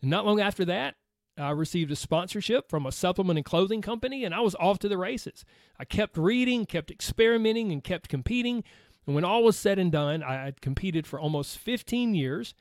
And 0.00 0.10
not 0.10 0.26
long 0.26 0.40
after 0.40 0.64
that, 0.64 0.96
I 1.38 1.50
received 1.50 1.90
a 1.90 1.96
sponsorship 1.96 2.68
from 2.68 2.86
a 2.86 2.92
supplement 2.92 3.38
and 3.38 3.44
clothing 3.44 3.82
company, 3.82 4.24
and 4.24 4.34
I 4.34 4.40
was 4.40 4.54
off 4.56 4.78
to 4.80 4.88
the 4.88 4.98
races. 4.98 5.44
I 5.78 5.84
kept 5.84 6.16
reading, 6.16 6.66
kept 6.66 6.90
experimenting, 6.90 7.72
and 7.72 7.82
kept 7.82 8.08
competing 8.08 8.64
and 9.06 9.14
when 9.14 9.24
all 9.24 9.42
was 9.42 9.56
said 9.56 9.78
and 9.78 9.90
done, 9.90 10.22
I 10.22 10.44
had 10.44 10.60
competed 10.60 11.06
for 11.06 11.18
almost 11.18 11.58
15 11.58 12.14
years. 12.14 12.54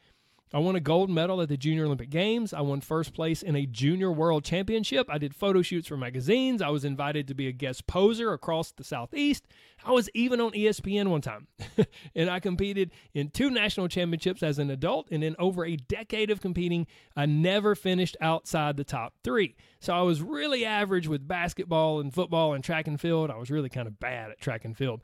I 0.51 0.57
won 0.57 0.75
a 0.75 0.79
gold 0.79 1.11
medal 1.11 1.41
at 1.41 1.49
the 1.49 1.57
Junior 1.57 1.85
Olympic 1.85 2.09
Games. 2.09 2.55
I 2.55 2.61
won 2.61 2.81
first 2.81 3.13
place 3.13 3.43
in 3.43 3.55
a 3.55 3.67
Junior 3.67 4.11
World 4.11 4.43
Championship. 4.43 5.07
I 5.07 5.19
did 5.19 5.35
photo 5.35 5.61
shoots 5.61 5.87
for 5.87 5.95
magazines. 5.95 6.59
I 6.59 6.69
was 6.69 6.83
invited 6.83 7.27
to 7.27 7.35
be 7.35 7.47
a 7.47 7.51
guest 7.51 7.85
poser 7.85 8.33
across 8.33 8.71
the 8.71 8.83
Southeast. 8.83 9.45
I 9.85 9.91
was 9.91 10.09
even 10.15 10.41
on 10.41 10.51
ESPN 10.51 11.09
one 11.09 11.21
time. 11.21 11.47
and 12.15 12.31
I 12.31 12.39
competed 12.39 12.91
in 13.13 13.29
two 13.29 13.51
national 13.51 13.89
championships 13.89 14.41
as 14.41 14.57
an 14.57 14.71
adult. 14.71 15.07
And 15.11 15.23
in 15.23 15.35
over 15.37 15.65
a 15.65 15.75
decade 15.75 16.31
of 16.31 16.41
competing, 16.41 16.87
I 17.15 17.27
never 17.27 17.75
finished 17.75 18.17
outside 18.19 18.75
the 18.75 18.83
top 18.83 19.13
three. 19.23 19.55
So 19.79 19.93
I 19.93 20.01
was 20.01 20.21
really 20.21 20.65
average 20.65 21.07
with 21.07 21.27
basketball 21.27 21.99
and 21.99 22.11
football 22.11 22.53
and 22.53 22.63
track 22.63 22.87
and 22.87 22.99
field. 22.99 23.29
I 23.29 23.37
was 23.37 23.51
really 23.51 23.69
kind 23.69 23.87
of 23.87 23.99
bad 23.99 24.31
at 24.31 24.41
track 24.41 24.65
and 24.65 24.75
field. 24.75 25.01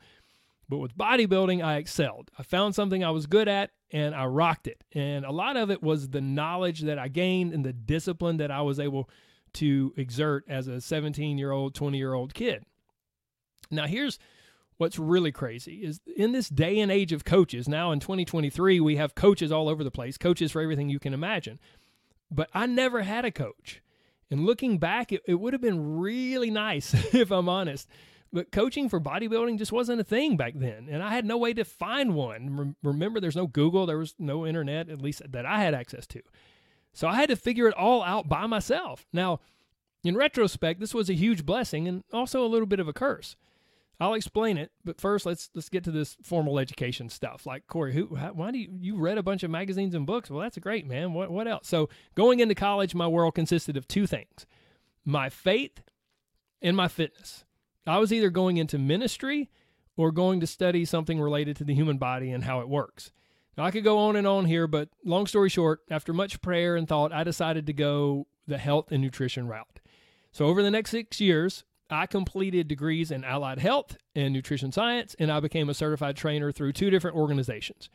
But 0.68 0.78
with 0.78 0.96
bodybuilding, 0.96 1.64
I 1.64 1.76
excelled. 1.76 2.30
I 2.38 2.42
found 2.42 2.74
something 2.74 3.04
I 3.04 3.10
was 3.10 3.26
good 3.26 3.48
at 3.48 3.70
and 3.92 4.14
I 4.14 4.24
rocked 4.26 4.66
it. 4.66 4.82
And 4.92 5.24
a 5.24 5.30
lot 5.30 5.56
of 5.56 5.70
it 5.70 5.82
was 5.82 6.08
the 6.08 6.20
knowledge 6.20 6.80
that 6.82 6.98
I 6.98 7.08
gained 7.08 7.52
and 7.52 7.64
the 7.64 7.72
discipline 7.72 8.38
that 8.38 8.50
I 8.50 8.62
was 8.62 8.80
able 8.80 9.08
to 9.54 9.94
exert 9.96 10.44
as 10.48 10.66
a 10.66 10.80
17 10.80 11.38
year 11.38 11.52
old, 11.52 11.74
20 11.74 11.96
year 11.96 12.14
old 12.14 12.34
kid. 12.34 12.64
Now, 13.70 13.86
here's 13.86 14.18
what's 14.76 14.98
really 14.98 15.32
crazy 15.32 15.76
is 15.76 16.00
in 16.16 16.32
this 16.32 16.48
day 16.48 16.78
and 16.80 16.90
age 16.92 17.12
of 17.12 17.24
coaches, 17.24 17.68
now 17.68 17.92
in 17.92 18.00
2023, 18.00 18.80
we 18.80 18.96
have 18.96 19.14
coaches 19.14 19.50
all 19.50 19.68
over 19.68 19.82
the 19.82 19.90
place, 19.90 20.18
coaches 20.18 20.52
for 20.52 20.60
everything 20.60 20.88
you 20.88 20.98
can 20.98 21.14
imagine. 21.14 21.58
But 22.30 22.50
I 22.52 22.66
never 22.66 23.02
had 23.02 23.24
a 23.24 23.30
coach. 23.30 23.82
And 24.30 24.44
looking 24.44 24.78
back, 24.78 25.12
it, 25.12 25.22
it 25.26 25.34
would 25.34 25.52
have 25.52 25.62
been 25.62 25.98
really 25.98 26.50
nice, 26.50 26.92
if 27.14 27.30
I'm 27.30 27.48
honest, 27.48 27.88
but 28.32 28.52
coaching 28.52 28.88
for 28.88 29.00
bodybuilding 29.00 29.58
just 29.58 29.72
wasn't 29.72 30.00
a 30.00 30.04
thing 30.04 30.36
back 30.36 30.54
then. 30.56 30.88
And 30.90 31.02
I 31.02 31.10
had 31.10 31.24
no 31.24 31.36
way 31.36 31.54
to 31.54 31.64
find 31.64 32.14
one. 32.14 32.76
Remember, 32.82 33.20
there's 33.20 33.36
no 33.36 33.46
Google, 33.46 33.86
there 33.86 33.98
was 33.98 34.14
no 34.18 34.46
internet, 34.46 34.88
at 34.88 35.00
least 35.00 35.22
that 35.30 35.46
I 35.46 35.60
had 35.60 35.74
access 35.74 36.06
to. 36.08 36.22
So 36.92 37.08
I 37.08 37.16
had 37.16 37.28
to 37.28 37.36
figure 37.36 37.68
it 37.68 37.74
all 37.74 38.02
out 38.02 38.28
by 38.28 38.46
myself. 38.46 39.06
Now, 39.12 39.40
in 40.02 40.16
retrospect, 40.16 40.80
this 40.80 40.94
was 40.94 41.10
a 41.10 41.14
huge 41.14 41.44
blessing 41.44 41.86
and 41.88 42.04
also 42.12 42.44
a 42.44 42.48
little 42.48 42.66
bit 42.66 42.80
of 42.80 42.88
a 42.88 42.92
curse. 42.92 43.36
I'll 43.98 44.14
explain 44.14 44.58
it, 44.58 44.72
but 44.84 45.00
first 45.00 45.24
let's 45.24 45.48
let's 45.54 45.70
get 45.70 45.82
to 45.84 45.90
this 45.90 46.16
formal 46.22 46.58
education 46.58 47.08
stuff. 47.08 47.46
Like 47.46 47.66
Corey, 47.66 47.94
who 47.94 48.14
how, 48.16 48.32
why 48.32 48.50
do 48.50 48.58
you 48.58 48.68
you 48.78 48.96
read 48.98 49.16
a 49.16 49.22
bunch 49.22 49.42
of 49.42 49.50
magazines 49.50 49.94
and 49.94 50.06
books? 50.06 50.30
Well, 50.30 50.42
that's 50.42 50.58
great, 50.58 50.86
man. 50.86 51.14
What 51.14 51.30
what 51.30 51.48
else? 51.48 51.66
So 51.66 51.88
going 52.14 52.40
into 52.40 52.54
college, 52.54 52.94
my 52.94 53.06
world 53.06 53.34
consisted 53.34 53.76
of 53.76 53.88
two 53.88 54.06
things: 54.06 54.44
my 55.04 55.30
faith 55.30 55.80
and 56.60 56.76
my 56.76 56.88
fitness. 56.88 57.44
I 57.86 57.98
was 57.98 58.12
either 58.12 58.30
going 58.30 58.56
into 58.56 58.78
ministry 58.78 59.50
or 59.96 60.12
going 60.12 60.40
to 60.40 60.46
study 60.46 60.84
something 60.84 61.20
related 61.20 61.56
to 61.56 61.64
the 61.64 61.74
human 61.74 61.98
body 61.98 62.30
and 62.30 62.44
how 62.44 62.60
it 62.60 62.68
works. 62.68 63.12
Now, 63.56 63.64
I 63.64 63.70
could 63.70 63.84
go 63.84 63.98
on 63.98 64.16
and 64.16 64.26
on 64.26 64.44
here, 64.44 64.66
but 64.66 64.90
long 65.04 65.26
story 65.26 65.48
short, 65.48 65.80
after 65.90 66.12
much 66.12 66.42
prayer 66.42 66.76
and 66.76 66.86
thought, 66.86 67.12
I 67.12 67.24
decided 67.24 67.66
to 67.66 67.72
go 67.72 68.26
the 68.46 68.58
health 68.58 68.92
and 68.92 69.02
nutrition 69.02 69.48
route. 69.48 69.80
So, 70.30 70.44
over 70.44 70.62
the 70.62 70.70
next 70.70 70.90
six 70.90 71.20
years, 71.20 71.64
I 71.88 72.06
completed 72.06 72.68
degrees 72.68 73.10
in 73.10 73.24
allied 73.24 73.58
health 73.58 73.96
and 74.14 74.34
nutrition 74.34 74.72
science, 74.72 75.16
and 75.18 75.32
I 75.32 75.40
became 75.40 75.70
a 75.70 75.74
certified 75.74 76.16
trainer 76.16 76.52
through 76.52 76.72
two 76.72 76.90
different 76.90 77.16
organizations. 77.16 77.88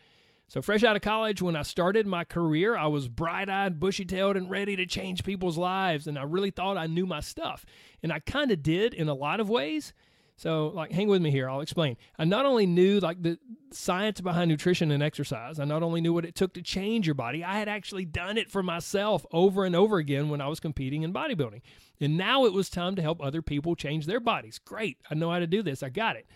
So, 0.51 0.61
fresh 0.61 0.83
out 0.83 0.97
of 0.97 1.01
college, 1.01 1.41
when 1.41 1.55
I 1.55 1.61
started 1.61 2.05
my 2.05 2.25
career, 2.25 2.75
I 2.75 2.87
was 2.87 3.07
bright 3.07 3.47
eyed, 3.47 3.79
bushy 3.79 4.03
tailed, 4.03 4.35
and 4.35 4.49
ready 4.49 4.75
to 4.75 4.85
change 4.85 5.23
people's 5.23 5.57
lives. 5.57 6.07
And 6.07 6.19
I 6.19 6.23
really 6.23 6.51
thought 6.51 6.75
I 6.75 6.87
knew 6.87 7.05
my 7.05 7.21
stuff. 7.21 7.65
And 8.03 8.11
I 8.11 8.19
kind 8.19 8.51
of 8.51 8.61
did 8.61 8.93
in 8.93 9.07
a 9.07 9.13
lot 9.13 9.39
of 9.39 9.49
ways. 9.49 9.93
So, 10.35 10.67
like, 10.75 10.91
hang 10.91 11.07
with 11.07 11.21
me 11.21 11.31
here. 11.31 11.49
I'll 11.49 11.61
explain. 11.61 11.95
I 12.19 12.25
not 12.25 12.45
only 12.45 12.65
knew 12.65 12.99
like 12.99 13.23
the 13.23 13.39
science 13.71 14.19
behind 14.19 14.49
nutrition 14.49 14.91
and 14.91 15.01
exercise. 15.01 15.57
I 15.57 15.63
not 15.63 15.83
only 15.83 16.01
knew 16.01 16.11
what 16.11 16.25
it 16.25 16.35
took 16.35 16.53
to 16.55 16.61
change 16.61 17.07
your 17.07 17.15
body. 17.15 17.45
I 17.45 17.57
had 17.57 17.69
actually 17.69 18.03
done 18.03 18.37
it 18.37 18.51
for 18.51 18.61
myself 18.61 19.25
over 19.31 19.63
and 19.63 19.73
over 19.73 19.99
again 19.99 20.27
when 20.27 20.41
I 20.41 20.49
was 20.49 20.59
competing 20.59 21.03
in 21.03 21.13
bodybuilding. 21.13 21.61
And 22.01 22.17
now 22.17 22.43
it 22.43 22.51
was 22.51 22.69
time 22.69 22.97
to 22.97 23.01
help 23.01 23.23
other 23.23 23.41
people 23.41 23.77
change 23.77 24.05
their 24.05 24.19
bodies. 24.19 24.59
Great. 24.59 24.97
I 25.09 25.15
know 25.15 25.31
how 25.31 25.39
to 25.39 25.47
do 25.47 25.63
this. 25.63 25.81
I 25.81 25.87
got 25.87 26.17
it. 26.17 26.27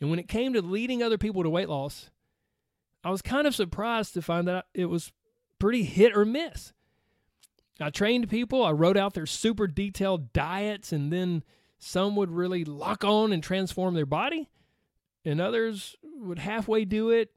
And 0.00 0.10
when 0.10 0.20
it 0.20 0.28
came 0.28 0.52
to 0.52 0.62
leading 0.62 1.02
other 1.02 1.18
people 1.18 1.42
to 1.42 1.50
weight 1.50 1.68
loss, 1.68 2.10
I 3.08 3.10
was 3.10 3.22
kind 3.22 3.46
of 3.46 3.54
surprised 3.54 4.12
to 4.12 4.20
find 4.20 4.46
that 4.48 4.66
it 4.74 4.84
was 4.84 5.12
pretty 5.58 5.82
hit 5.82 6.14
or 6.14 6.26
miss. 6.26 6.74
I 7.80 7.88
trained 7.88 8.28
people, 8.28 8.62
I 8.62 8.72
wrote 8.72 8.98
out 8.98 9.14
their 9.14 9.24
super 9.24 9.66
detailed 9.66 10.34
diets, 10.34 10.92
and 10.92 11.10
then 11.10 11.42
some 11.78 12.16
would 12.16 12.30
really 12.30 12.66
lock 12.66 13.04
on 13.04 13.32
and 13.32 13.42
transform 13.42 13.94
their 13.94 14.04
body, 14.04 14.50
and 15.24 15.40
others 15.40 15.96
would 16.02 16.38
halfway 16.38 16.84
do 16.84 17.08
it 17.08 17.30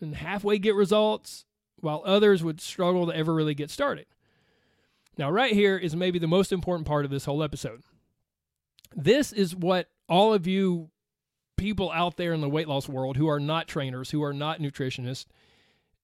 and 0.00 0.16
halfway 0.16 0.58
get 0.58 0.74
results, 0.74 1.44
while 1.76 2.02
others 2.04 2.42
would 2.42 2.60
struggle 2.60 3.06
to 3.06 3.16
ever 3.16 3.32
really 3.32 3.54
get 3.54 3.70
started. 3.70 4.06
Now, 5.16 5.30
right 5.30 5.52
here 5.52 5.76
is 5.76 5.94
maybe 5.94 6.18
the 6.18 6.26
most 6.26 6.50
important 6.50 6.88
part 6.88 7.04
of 7.04 7.12
this 7.12 7.26
whole 7.26 7.44
episode. 7.44 7.82
This 8.96 9.32
is 9.32 9.54
what 9.54 9.88
all 10.08 10.34
of 10.34 10.48
you 10.48 10.90
people 11.62 11.92
out 11.92 12.16
there 12.16 12.32
in 12.32 12.40
the 12.40 12.48
weight 12.48 12.66
loss 12.66 12.88
world 12.88 13.16
who 13.16 13.28
are 13.28 13.38
not 13.38 13.68
trainers, 13.68 14.10
who 14.10 14.20
are 14.24 14.32
not 14.32 14.58
nutritionists, 14.58 15.26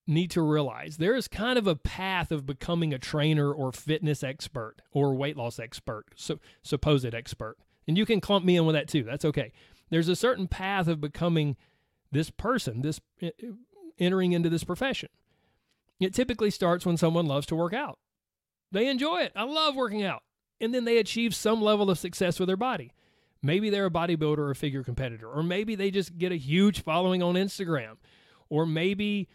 need 0.07 0.31
to 0.31 0.41
realize 0.41 0.95
there 0.95 1.15
is 1.15 1.27
kind 1.27 1.59
of 1.59 1.67
a 1.67 1.75
path 1.75 2.31
of 2.31 2.45
becoming 2.45 2.93
a 2.93 2.97
trainer 2.97 3.51
or 3.51 3.73
fitness 3.73 4.23
expert 4.23 4.77
or 4.93 5.13
weight 5.13 5.35
loss 5.35 5.59
expert, 5.59 6.05
so 6.15 6.39
supposed 6.63 7.13
expert. 7.13 7.57
And 7.89 7.97
you 7.97 8.05
can 8.05 8.21
clump 8.21 8.45
me 8.45 8.55
in 8.55 8.65
with 8.65 8.73
that 8.73 8.87
too. 8.87 9.03
That's 9.03 9.25
okay. 9.25 9.51
There's 9.89 10.07
a 10.07 10.15
certain 10.15 10.47
path 10.47 10.87
of 10.87 11.01
becoming 11.01 11.57
this 12.09 12.29
person, 12.29 12.81
this 12.81 13.01
eh, 13.21 13.31
eh, 13.43 13.47
entering 13.99 14.31
into 14.31 14.49
this 14.49 14.63
profession. 14.63 15.09
It 15.99 16.13
typically 16.13 16.51
starts 16.51 16.85
when 16.85 16.95
someone 16.95 17.25
loves 17.25 17.45
to 17.47 17.55
work 17.55 17.73
out. 17.73 17.99
They 18.71 18.87
enjoy 18.87 19.23
it. 19.23 19.33
I 19.35 19.43
love 19.43 19.75
working 19.75 20.03
out. 20.03 20.23
And 20.61 20.73
then 20.73 20.85
they 20.85 20.99
achieve 20.99 21.35
some 21.35 21.61
level 21.61 21.89
of 21.89 21.99
success 21.99 22.39
with 22.39 22.47
their 22.47 22.55
body. 22.55 22.93
Maybe 23.41 23.69
they're 23.69 23.85
a 23.85 23.91
bodybuilder 23.91 24.39
or 24.39 24.53
figure 24.53 24.83
competitor, 24.83 25.29
or 25.29 25.43
maybe 25.43 25.75
they 25.75 25.91
just 25.91 26.17
get 26.17 26.31
a 26.31 26.37
huge 26.37 26.81
following 26.83 27.23
on 27.23 27.35
Instagram, 27.35 27.95
or 28.49 28.65
maybe 28.65 29.29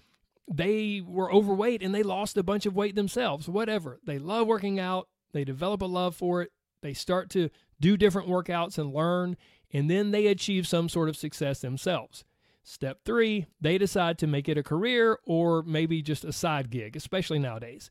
they 0.53 1.01
were 1.05 1.33
overweight 1.33 1.83
and 1.83 1.95
they 1.95 2.03
lost 2.03 2.37
a 2.37 2.43
bunch 2.43 2.67
of 2.67 2.77
weight 2.77 2.95
themselves, 2.97 3.49
whatever. 3.49 4.01
They 4.05 4.19
love 4.19 4.47
working 4.47 4.79
out, 4.79 5.09
they 5.33 5.45
develop 5.45 5.81
a 5.81 5.87
love 5.87 6.15
for 6.15 6.43
it, 6.43 6.53
they 6.83 6.93
start 6.93 7.31
to 7.31 7.49
do 7.81 7.97
different 7.97 8.29
workouts 8.29 8.77
and 8.77 8.93
learn, 8.93 9.37
and 9.73 9.91
then 9.91 10.11
they 10.11 10.27
achieve 10.27 10.67
some 10.67 10.89
sort 10.89 11.09
of 11.09 11.17
success 11.17 11.61
themselves. 11.61 12.25
Step 12.63 13.01
three, 13.05 13.47
they 13.61 13.79
decide 13.79 14.19
to 14.19 14.27
make 14.27 14.49
it 14.49 14.59
a 14.59 14.63
career 14.63 15.19
or 15.25 15.63
maybe 15.63 16.01
just 16.03 16.25
a 16.25 16.33
side 16.33 16.71
gig, 16.71 16.97
especially 16.97 17.39
nowadays. 17.39 17.91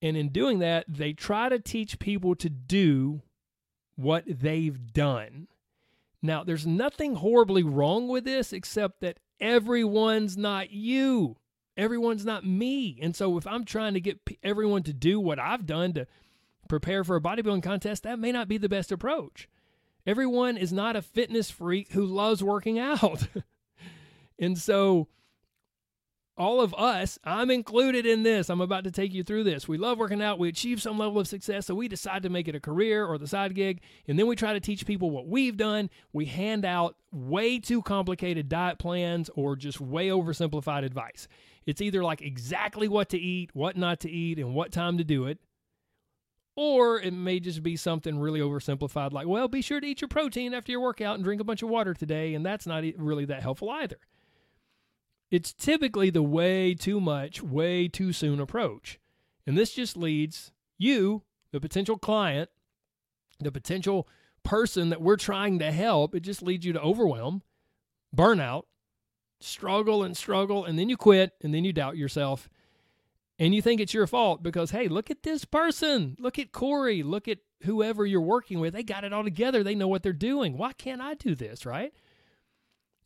And 0.00 0.16
in 0.16 0.30
doing 0.30 0.58
that, 0.60 0.84
they 0.88 1.12
try 1.12 1.48
to 1.48 1.58
teach 1.58 1.98
people 1.98 2.34
to 2.36 2.48
do 2.48 3.22
what 3.96 4.24
they've 4.26 4.92
done. 4.92 5.48
Now, 6.22 6.44
there's 6.44 6.66
nothing 6.66 7.16
horribly 7.16 7.62
wrong 7.62 8.08
with 8.08 8.24
this 8.24 8.52
except 8.52 9.00
that 9.00 9.18
everyone's 9.40 10.36
not 10.36 10.70
you. 10.70 11.36
Everyone's 11.76 12.24
not 12.24 12.44
me. 12.44 12.98
And 13.02 13.16
so 13.16 13.36
if 13.38 13.46
I'm 13.46 13.64
trying 13.64 13.94
to 13.94 14.00
get 14.00 14.20
everyone 14.42 14.82
to 14.84 14.92
do 14.92 15.18
what 15.18 15.38
I've 15.38 15.66
done 15.66 15.94
to 15.94 16.06
prepare 16.68 17.02
for 17.02 17.16
a 17.16 17.20
bodybuilding 17.20 17.62
contest, 17.62 18.04
that 18.04 18.18
may 18.18 18.30
not 18.30 18.46
be 18.46 18.58
the 18.58 18.68
best 18.68 18.92
approach. 18.92 19.48
Everyone 20.06 20.56
is 20.56 20.72
not 20.72 20.96
a 20.96 21.02
fitness 21.02 21.50
freak 21.50 21.92
who 21.92 22.04
loves 22.04 22.42
working 22.42 22.78
out. 22.78 23.26
and 24.38 24.58
so 24.58 25.08
all 26.42 26.60
of 26.60 26.74
us, 26.74 27.18
I'm 27.24 27.50
included 27.50 28.04
in 28.04 28.24
this. 28.24 28.50
I'm 28.50 28.60
about 28.60 28.84
to 28.84 28.90
take 28.90 29.14
you 29.14 29.22
through 29.22 29.44
this. 29.44 29.68
We 29.68 29.78
love 29.78 29.98
working 29.98 30.20
out. 30.20 30.40
We 30.40 30.48
achieve 30.48 30.82
some 30.82 30.98
level 30.98 31.20
of 31.20 31.28
success, 31.28 31.66
so 31.66 31.74
we 31.74 31.86
decide 31.86 32.24
to 32.24 32.30
make 32.30 32.48
it 32.48 32.56
a 32.56 32.60
career 32.60 33.06
or 33.06 33.16
the 33.16 33.28
side 33.28 33.54
gig. 33.54 33.80
And 34.08 34.18
then 34.18 34.26
we 34.26 34.34
try 34.34 34.52
to 34.52 34.60
teach 34.60 34.84
people 34.84 35.10
what 35.10 35.28
we've 35.28 35.56
done. 35.56 35.88
We 36.12 36.24
hand 36.26 36.64
out 36.64 36.96
way 37.12 37.60
too 37.60 37.80
complicated 37.80 38.48
diet 38.48 38.78
plans 38.78 39.30
or 39.36 39.54
just 39.54 39.80
way 39.80 40.08
oversimplified 40.08 40.84
advice. 40.84 41.28
It's 41.64 41.80
either 41.80 42.02
like 42.02 42.20
exactly 42.20 42.88
what 42.88 43.08
to 43.10 43.18
eat, 43.18 43.50
what 43.54 43.76
not 43.76 44.00
to 44.00 44.10
eat, 44.10 44.38
and 44.38 44.52
what 44.52 44.72
time 44.72 44.98
to 44.98 45.04
do 45.04 45.26
it. 45.26 45.38
Or 46.56 47.00
it 47.00 47.14
may 47.14 47.38
just 47.40 47.62
be 47.62 47.76
something 47.76 48.18
really 48.18 48.40
oversimplified, 48.40 49.12
like, 49.12 49.26
well, 49.26 49.48
be 49.48 49.62
sure 49.62 49.80
to 49.80 49.86
eat 49.86 50.00
your 50.00 50.08
protein 50.08 50.52
after 50.52 50.72
your 50.72 50.80
workout 50.80 51.14
and 51.14 51.24
drink 51.24 51.40
a 51.40 51.44
bunch 51.44 51.62
of 51.62 51.68
water 51.68 51.94
today. 51.94 52.34
And 52.34 52.44
that's 52.44 52.66
not 52.66 52.82
really 52.98 53.24
that 53.26 53.42
helpful 53.42 53.70
either. 53.70 53.96
It's 55.32 55.54
typically 55.54 56.10
the 56.10 56.22
way 56.22 56.74
too 56.74 57.00
much, 57.00 57.42
way 57.42 57.88
too 57.88 58.12
soon 58.12 58.38
approach. 58.38 59.00
And 59.46 59.56
this 59.56 59.72
just 59.72 59.96
leads 59.96 60.52
you, 60.76 61.22
the 61.52 61.60
potential 61.60 61.96
client, 61.96 62.50
the 63.40 63.50
potential 63.50 64.06
person 64.42 64.90
that 64.90 65.00
we're 65.00 65.16
trying 65.16 65.58
to 65.60 65.72
help, 65.72 66.14
it 66.14 66.20
just 66.20 66.42
leads 66.42 66.66
you 66.66 66.74
to 66.74 66.80
overwhelm, 66.82 67.40
burnout, 68.14 68.64
struggle 69.40 70.02
and 70.02 70.14
struggle, 70.14 70.66
and 70.66 70.78
then 70.78 70.90
you 70.90 70.98
quit, 70.98 71.32
and 71.40 71.54
then 71.54 71.64
you 71.64 71.72
doubt 71.72 71.96
yourself. 71.96 72.50
And 73.38 73.54
you 73.54 73.62
think 73.62 73.80
it's 73.80 73.94
your 73.94 74.06
fault 74.06 74.42
because, 74.42 74.70
hey, 74.70 74.86
look 74.86 75.10
at 75.10 75.22
this 75.22 75.46
person. 75.46 76.14
Look 76.20 76.38
at 76.38 76.52
Corey. 76.52 77.02
Look 77.02 77.26
at 77.26 77.38
whoever 77.62 78.04
you're 78.04 78.20
working 78.20 78.60
with. 78.60 78.74
They 78.74 78.82
got 78.82 79.02
it 79.02 79.14
all 79.14 79.24
together. 79.24 79.64
They 79.64 79.74
know 79.74 79.88
what 79.88 80.02
they're 80.02 80.12
doing. 80.12 80.58
Why 80.58 80.74
can't 80.74 81.00
I 81.00 81.14
do 81.14 81.34
this, 81.34 81.64
right? 81.64 81.94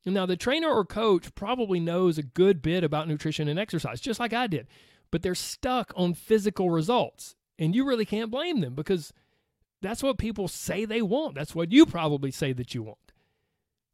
Now, 0.07 0.25
the 0.25 0.37
trainer 0.37 0.71
or 0.71 0.85
coach 0.85 1.35
probably 1.35 1.81
knows 1.81 2.17
a 2.17 2.23
good 2.23 2.63
bit 2.63 2.85
about 2.85 3.09
nutrition 3.09 3.49
and 3.49 3.59
exercise, 3.59 4.01
just 4.01 4.21
like 4.21 4.33
I 4.33 4.47
did. 4.47 4.69
but 5.11 5.23
they're 5.23 5.35
stuck 5.35 5.93
on 5.97 6.15
physical 6.15 6.71
results. 6.71 7.37
And 7.59 7.75
you 7.75 7.87
really 7.87 8.05
can't 8.05 8.31
blame 8.31 8.61
them 8.61 8.75
because 8.75 9.13
that's 9.81 10.03
what 10.03 10.19
people 10.19 10.49
say 10.49 10.85
they 10.85 11.01
want. 11.03 11.35
That's 11.35 11.55
what 11.55 11.73
you 11.73 11.87
probably 11.87 12.31
say 12.31 12.53
that 12.53 12.75
you 12.75 12.83
want. 12.83 12.99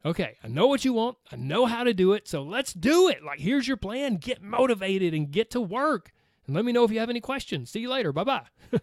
Okay, 0.04 0.36
I 0.42 0.48
know 0.48 0.66
what 0.66 0.84
you 0.84 0.92
want. 0.92 1.16
I 1.30 1.36
know 1.36 1.66
how 1.66 1.84
to 1.84 1.94
do 1.94 2.12
it. 2.12 2.26
So 2.26 2.42
let's 2.42 2.72
do 2.72 3.08
it. 3.08 3.22
Like, 3.22 3.38
here's 3.38 3.68
your 3.68 3.76
plan. 3.76 4.16
Get 4.16 4.42
motivated 4.42 5.14
and 5.14 5.30
get 5.30 5.50
to 5.52 5.60
work. 5.60 6.12
And 6.46 6.56
let 6.56 6.64
me 6.64 6.72
know 6.72 6.82
if 6.82 6.90
you 6.90 6.98
have 6.98 7.10
any 7.10 7.20
questions. 7.20 7.70
See 7.70 7.80
you 7.80 7.90
later. 7.90 8.12
Bye 8.12 8.24
bye. 8.24 8.46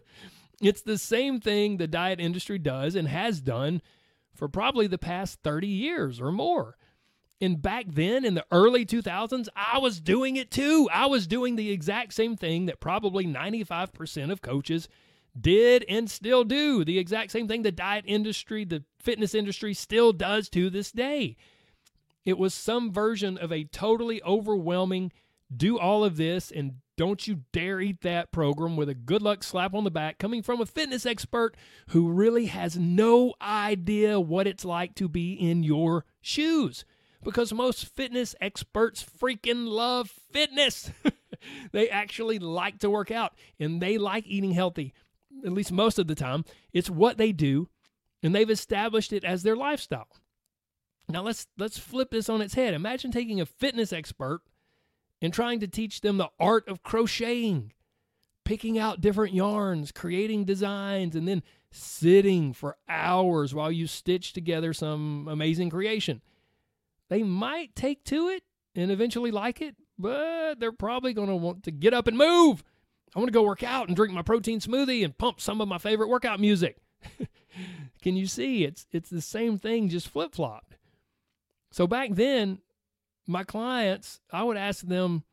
it's 0.62 0.82
the 0.82 0.98
same 0.98 1.42
thing 1.42 1.76
the 1.76 1.88
diet 1.88 2.22
industry 2.22 2.58
does 2.58 2.96
and 2.96 3.08
has 3.10 3.42
done 3.42 3.82
for 4.34 4.48
probably 4.48 4.88
the 4.88 4.98
past 4.98 5.40
30 5.44 5.68
years 5.68 6.22
or 6.22 6.32
more. 6.32 6.78
And 7.42 7.62
back 7.62 7.86
then 7.88 8.26
in 8.26 8.34
the 8.34 8.46
early 8.52 8.86
2000s, 8.86 9.48
I 9.56 9.78
was 9.78 10.02
doing 10.02 10.36
it 10.36 10.52
too. 10.52 10.90
I 10.92 11.06
was 11.06 11.26
doing 11.26 11.56
the 11.56 11.72
exact 11.72 12.14
same 12.14 12.36
thing 12.36 12.66
that 12.66 12.82
probably 12.82 13.26
95% 13.26 14.32
of 14.32 14.42
coaches 14.42 14.90
did 15.40 15.86
and 15.88 16.10
still 16.10 16.44
do. 16.44 16.84
The 16.84 17.00
exact 17.00 17.32
same 17.32 17.48
thing 17.48 17.62
the 17.62 17.72
diet 17.72 18.04
industry, 18.08 18.66
the 18.66 18.84
fitness 19.00 19.34
industry 19.34 19.74
still 19.74 20.12
does 20.12 20.50
to 20.50 20.70
this 20.70 20.92
day. 20.92 21.38
It 22.26 22.38
was 22.38 22.54
some 22.54 22.92
version 22.92 23.38
of 23.38 23.52
a 23.52 23.64
totally 23.64 24.22
overwhelming 24.24 25.12
do 25.56 25.80
all 25.80 26.04
of 26.04 26.18
this 26.18 26.52
and 26.52 26.76
don't 26.96 27.28
you 27.28 27.44
dare 27.54 27.80
eat 27.80 28.02
that 28.02 28.32
program 28.32 28.76
with 28.76 28.90
a 28.90 28.94
good 28.94 29.22
luck 29.22 29.44
slap 29.44 29.74
on 29.74 29.84
the 29.84 29.90
back 29.90 30.20
coming 30.20 30.44
from 30.44 30.62
a 30.62 30.66
fitness 30.66 31.06
expert 31.06 31.56
who 31.88 32.12
really 32.12 32.48
has 32.48 32.78
no 32.78 33.34
idea 33.42 34.20
what 34.20 34.46
it's 34.46 34.66
like 34.66 34.94
to 34.94 35.08
be 35.08 35.34
in 35.34 35.64
your 35.64 36.06
shoes 36.22 36.86
because 37.24 37.54
most 37.54 37.86
fitness 37.86 38.36
experts 38.40 39.04
freaking 39.04 39.68
love 39.68 40.10
fitness. 40.32 40.92
they 41.72 41.90
actually 41.90 42.40
like 42.40 42.80
to 42.80 42.90
work 42.90 43.12
out 43.12 43.34
and 43.60 43.82
they 43.82 43.98
like 43.98 44.26
eating 44.28 44.52
healthy, 44.52 44.94
at 45.46 45.52
least 45.52 45.72
most 45.72 46.00
of 46.00 46.08
the 46.08 46.16
time. 46.16 46.46
It's 46.74 46.90
what 46.90 47.18
they 47.18 47.32
do, 47.32 47.70
and 48.24 48.34
they've 48.34 48.50
established 48.50 49.14
it 49.14 49.24
as 49.24 49.44
their 49.44 49.56
lifestyle. 49.56 50.08
Now 51.08 51.24
let's 51.24 51.48
let's 51.58 51.80
flip 51.80 52.12
this 52.12 52.30
on 52.30 52.42
its 52.42 52.54
head. 52.54 52.74
Imagine 52.74 53.12
taking 53.12 53.42
a 53.42 53.46
fitness 53.46 53.92
expert 53.92 54.42
and 55.22 55.34
trying 55.34 55.60
to 55.60 55.68
teach 55.68 56.02
them 56.02 56.18
the 56.18 56.30
art 56.40 56.68
of 56.68 56.84
crocheting, 56.84 57.74
picking 58.46 58.78
out 58.78 59.02
different 59.02 59.34
yarns, 59.34 59.92
creating 59.92 60.46
designs, 60.46 61.16
and 61.16 61.28
then 61.28 61.44
sitting 61.72 62.54
for 62.54 62.78
hours 62.88 63.54
while 63.54 63.72
you 63.72 63.88
stitch 63.88 64.34
together 64.34 64.74
some 64.74 65.28
amazing 65.28 65.70
creation. 65.70 66.22
They 67.10 67.24
might 67.24 67.76
take 67.76 68.04
to 68.06 68.30
it 68.30 68.44
and 68.76 68.92
eventually 68.92 69.32
like 69.32 69.62
it, 69.62 69.76
but 69.98 70.60
they're 70.60 70.72
probably 70.72 71.14
going 71.14 71.28
to 71.28 71.36
want 71.36 71.64
to 71.64 71.72
get 71.72 71.94
up 71.94 72.08
and 72.08 72.18
move. 72.18 72.64
I 73.16 73.20
want 73.20 73.28
to 73.28 73.34
go 73.34 73.44
work 73.44 73.64
out 73.64 73.88
and 73.88 73.96
drink 73.96 74.14
my 74.14 74.22
protein 74.22 74.60
smoothie 74.60 75.04
and 75.04 75.18
pump 75.18 75.42
some 75.42 75.62
of 75.62 75.68
my 75.68 75.80
favorite 75.80 76.10
workout 76.10 76.40
music. 76.40 76.78
Can 78.02 78.16
you 78.16 78.28
see? 78.28 78.64
It's 78.64 78.86
it's 78.92 79.10
the 79.10 79.22
same 79.22 79.58
thing, 79.58 79.90
just 79.90 80.08
flip 80.08 80.36
flopped. 80.36 80.78
So 81.72 81.88
back 81.88 82.12
then, 82.14 82.60
my 83.28 83.44
clients, 83.44 84.22
I 84.32 84.44
would 84.44 84.58
ask 84.58 84.86
them 84.86 85.24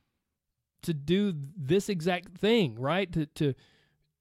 to 0.83 0.95
do 0.95 1.35
this 1.56 1.88
exact 1.88 2.38
thing, 2.38 2.78
right? 2.78 3.12
To 3.12 3.26
to 3.26 3.54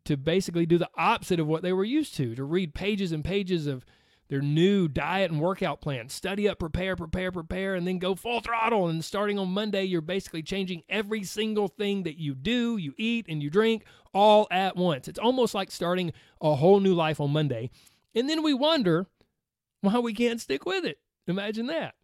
to 0.05 0.17
basically 0.17 0.65
do 0.65 0.77
the 0.77 0.89
opposite 0.95 1.39
of 1.39 1.47
what 1.47 1.63
they 1.63 1.73
were 1.73 1.83
used 1.83 2.15
to, 2.15 2.35
to 2.35 2.43
read 2.43 2.75
pages 2.75 3.11
and 3.11 3.23
pages 3.23 3.65
of 3.67 3.85
their 4.27 4.41
new 4.41 4.87
diet 4.87 5.31
and 5.31 5.39
workout 5.39 5.81
plan. 5.81 6.09
Study 6.09 6.49
up, 6.49 6.59
prepare, 6.59 6.95
prepare, 6.95 7.31
prepare, 7.31 7.75
and 7.75 7.87
then 7.87 7.99
go 7.99 8.15
full 8.15 8.41
throttle. 8.41 8.87
And 8.87 9.03
starting 9.03 9.37
on 9.37 9.49
Monday, 9.49 9.83
you're 9.83 10.01
basically 10.01 10.41
changing 10.41 10.83
every 10.89 11.23
single 11.23 11.67
thing 11.67 12.03
that 12.03 12.17
you 12.17 12.33
do, 12.33 12.77
you 12.77 12.93
eat, 12.97 13.27
and 13.29 13.41
you 13.43 13.49
drink 13.49 13.83
all 14.13 14.47
at 14.49 14.75
once. 14.75 15.07
It's 15.07 15.19
almost 15.19 15.53
like 15.53 15.71
starting 15.71 16.11
a 16.41 16.55
whole 16.55 16.79
new 16.79 16.93
life 16.93 17.19
on 17.19 17.31
Monday. 17.31 17.69
And 18.15 18.29
then 18.29 18.41
we 18.41 18.53
wonder 18.53 19.07
why 19.81 19.99
we 19.99 20.13
can't 20.13 20.41
stick 20.41 20.65
with 20.65 20.85
it. 20.85 20.97
Imagine 21.27 21.67
that. 21.67 21.95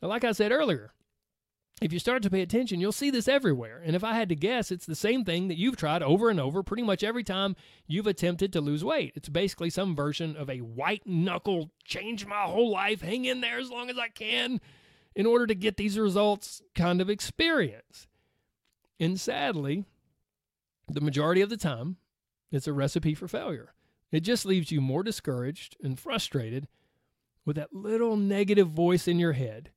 Like 0.00 0.24
I 0.24 0.32
said 0.32 0.50
earlier, 0.50 0.92
if 1.82 1.92
you 1.92 1.98
start 1.98 2.22
to 2.22 2.30
pay 2.30 2.42
attention, 2.42 2.80
you'll 2.80 2.92
see 2.92 3.10
this 3.10 3.26
everywhere. 3.26 3.82
And 3.84 3.96
if 3.96 4.04
I 4.04 4.14
had 4.14 4.28
to 4.28 4.36
guess, 4.36 4.70
it's 4.70 4.86
the 4.86 4.94
same 4.94 5.24
thing 5.24 5.48
that 5.48 5.58
you've 5.58 5.76
tried 5.76 6.02
over 6.02 6.30
and 6.30 6.38
over 6.38 6.62
pretty 6.62 6.84
much 6.84 7.02
every 7.02 7.24
time 7.24 7.56
you've 7.88 8.06
attempted 8.06 8.52
to 8.52 8.60
lose 8.60 8.84
weight. 8.84 9.12
It's 9.16 9.28
basically 9.28 9.68
some 9.68 9.96
version 9.96 10.36
of 10.36 10.48
a 10.48 10.58
white 10.58 11.02
knuckle, 11.06 11.70
change 11.84 12.24
my 12.24 12.42
whole 12.42 12.70
life, 12.70 13.02
hang 13.02 13.24
in 13.24 13.40
there 13.40 13.58
as 13.58 13.70
long 13.70 13.90
as 13.90 13.98
I 13.98 14.08
can 14.08 14.60
in 15.16 15.26
order 15.26 15.46
to 15.46 15.56
get 15.56 15.76
these 15.76 15.98
results 15.98 16.62
kind 16.76 17.00
of 17.00 17.10
experience. 17.10 18.06
And 19.00 19.18
sadly, 19.18 19.84
the 20.88 21.00
majority 21.00 21.40
of 21.40 21.50
the 21.50 21.56
time, 21.56 21.96
it's 22.52 22.68
a 22.68 22.72
recipe 22.72 23.14
for 23.14 23.26
failure. 23.26 23.74
It 24.12 24.20
just 24.20 24.46
leaves 24.46 24.70
you 24.70 24.80
more 24.80 25.02
discouraged 25.02 25.76
and 25.82 25.98
frustrated 25.98 26.68
with 27.44 27.56
that 27.56 27.74
little 27.74 28.16
negative 28.16 28.68
voice 28.68 29.08
in 29.08 29.18
your 29.18 29.32
head 29.32 29.70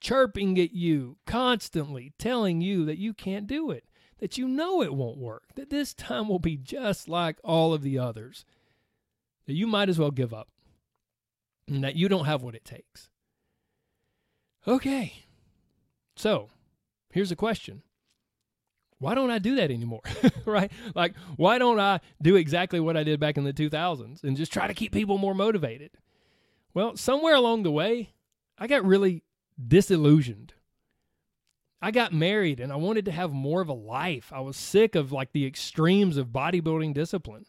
chirping 0.00 0.58
at 0.58 0.72
you 0.72 1.16
constantly, 1.26 2.12
telling 2.18 2.60
you 2.60 2.84
that 2.84 2.98
you 2.98 3.14
can't 3.14 3.46
do 3.46 3.70
it, 3.70 3.84
that 4.18 4.38
you 4.38 4.48
know 4.48 4.82
it 4.82 4.94
won't 4.94 5.18
work, 5.18 5.54
that 5.54 5.70
this 5.70 5.94
time 5.94 6.28
will 6.28 6.38
be 6.38 6.56
just 6.56 7.08
like 7.08 7.38
all 7.44 7.72
of 7.72 7.82
the 7.82 7.98
others, 7.98 8.44
that 9.46 9.54
you 9.54 9.66
might 9.66 9.88
as 9.88 9.98
well 9.98 10.10
give 10.10 10.32
up, 10.32 10.48
and 11.68 11.82
that 11.84 11.96
you 11.96 12.08
don't 12.08 12.26
have 12.26 12.42
what 12.42 12.54
it 12.54 12.64
takes. 12.64 13.10
Okay, 14.66 15.24
so 16.16 16.50
here's 17.10 17.30
a 17.30 17.36
question. 17.36 17.82
Why 18.98 19.14
don't 19.14 19.30
I 19.30 19.38
do 19.38 19.56
that 19.56 19.70
anymore? 19.70 20.00
right? 20.46 20.72
Like, 20.94 21.14
why 21.36 21.58
don't 21.58 21.78
I 21.78 22.00
do 22.22 22.36
exactly 22.36 22.80
what 22.80 22.96
I 22.96 23.04
did 23.04 23.20
back 23.20 23.36
in 23.36 23.44
the 23.44 23.52
2000s 23.52 24.24
and 24.24 24.36
just 24.36 24.52
try 24.52 24.66
to 24.66 24.74
keep 24.74 24.92
people 24.92 25.18
more 25.18 25.34
motivated? 25.34 25.90
Well, 26.72 26.96
somewhere 26.96 27.34
along 27.34 27.62
the 27.62 27.70
way, 27.70 28.14
I 28.58 28.66
got 28.66 28.84
really 28.84 29.22
disillusioned. 29.64 30.54
I 31.80 31.90
got 31.90 32.12
married 32.12 32.60
and 32.60 32.72
I 32.72 32.76
wanted 32.76 33.04
to 33.04 33.12
have 33.12 33.32
more 33.32 33.60
of 33.60 33.68
a 33.68 33.74
life. 33.74 34.32
I 34.34 34.40
was 34.40 34.56
sick 34.56 34.94
of 34.94 35.12
like 35.12 35.32
the 35.32 35.46
extremes 35.46 36.16
of 36.16 36.28
bodybuilding 36.28 36.94
discipline. 36.94 37.46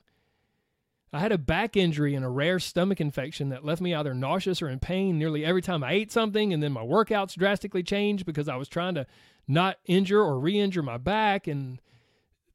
I 1.13 1.19
had 1.19 1.31
a 1.31 1.37
back 1.37 1.77
injury 1.77 2.15
and 2.15 2.25
a 2.25 2.29
rare 2.29 2.59
stomach 2.59 2.99
infection 2.99 3.49
that 3.49 3.63
left 3.63 3.81
me 3.81 3.95
either 3.95 4.13
nauseous 4.13 4.61
or 4.61 4.67
in 4.67 4.79
pain 4.79 5.17
nearly 5.17 5.45
every 5.45 5.61
time 5.61 5.83
I 5.83 5.93
ate 5.93 6.11
something, 6.11 6.51
and 6.53 6.61
then 6.61 6.73
my 6.73 6.81
workouts 6.81 7.35
drastically 7.35 7.81
changed 7.81 8.25
because 8.25 8.49
I 8.49 8.57
was 8.57 8.67
trying 8.67 8.95
to 8.95 9.07
not 9.47 9.77
injure 9.85 10.21
or 10.21 10.37
re 10.37 10.59
injure 10.59 10.83
my 10.83 10.97
back, 10.97 11.47
and 11.47 11.81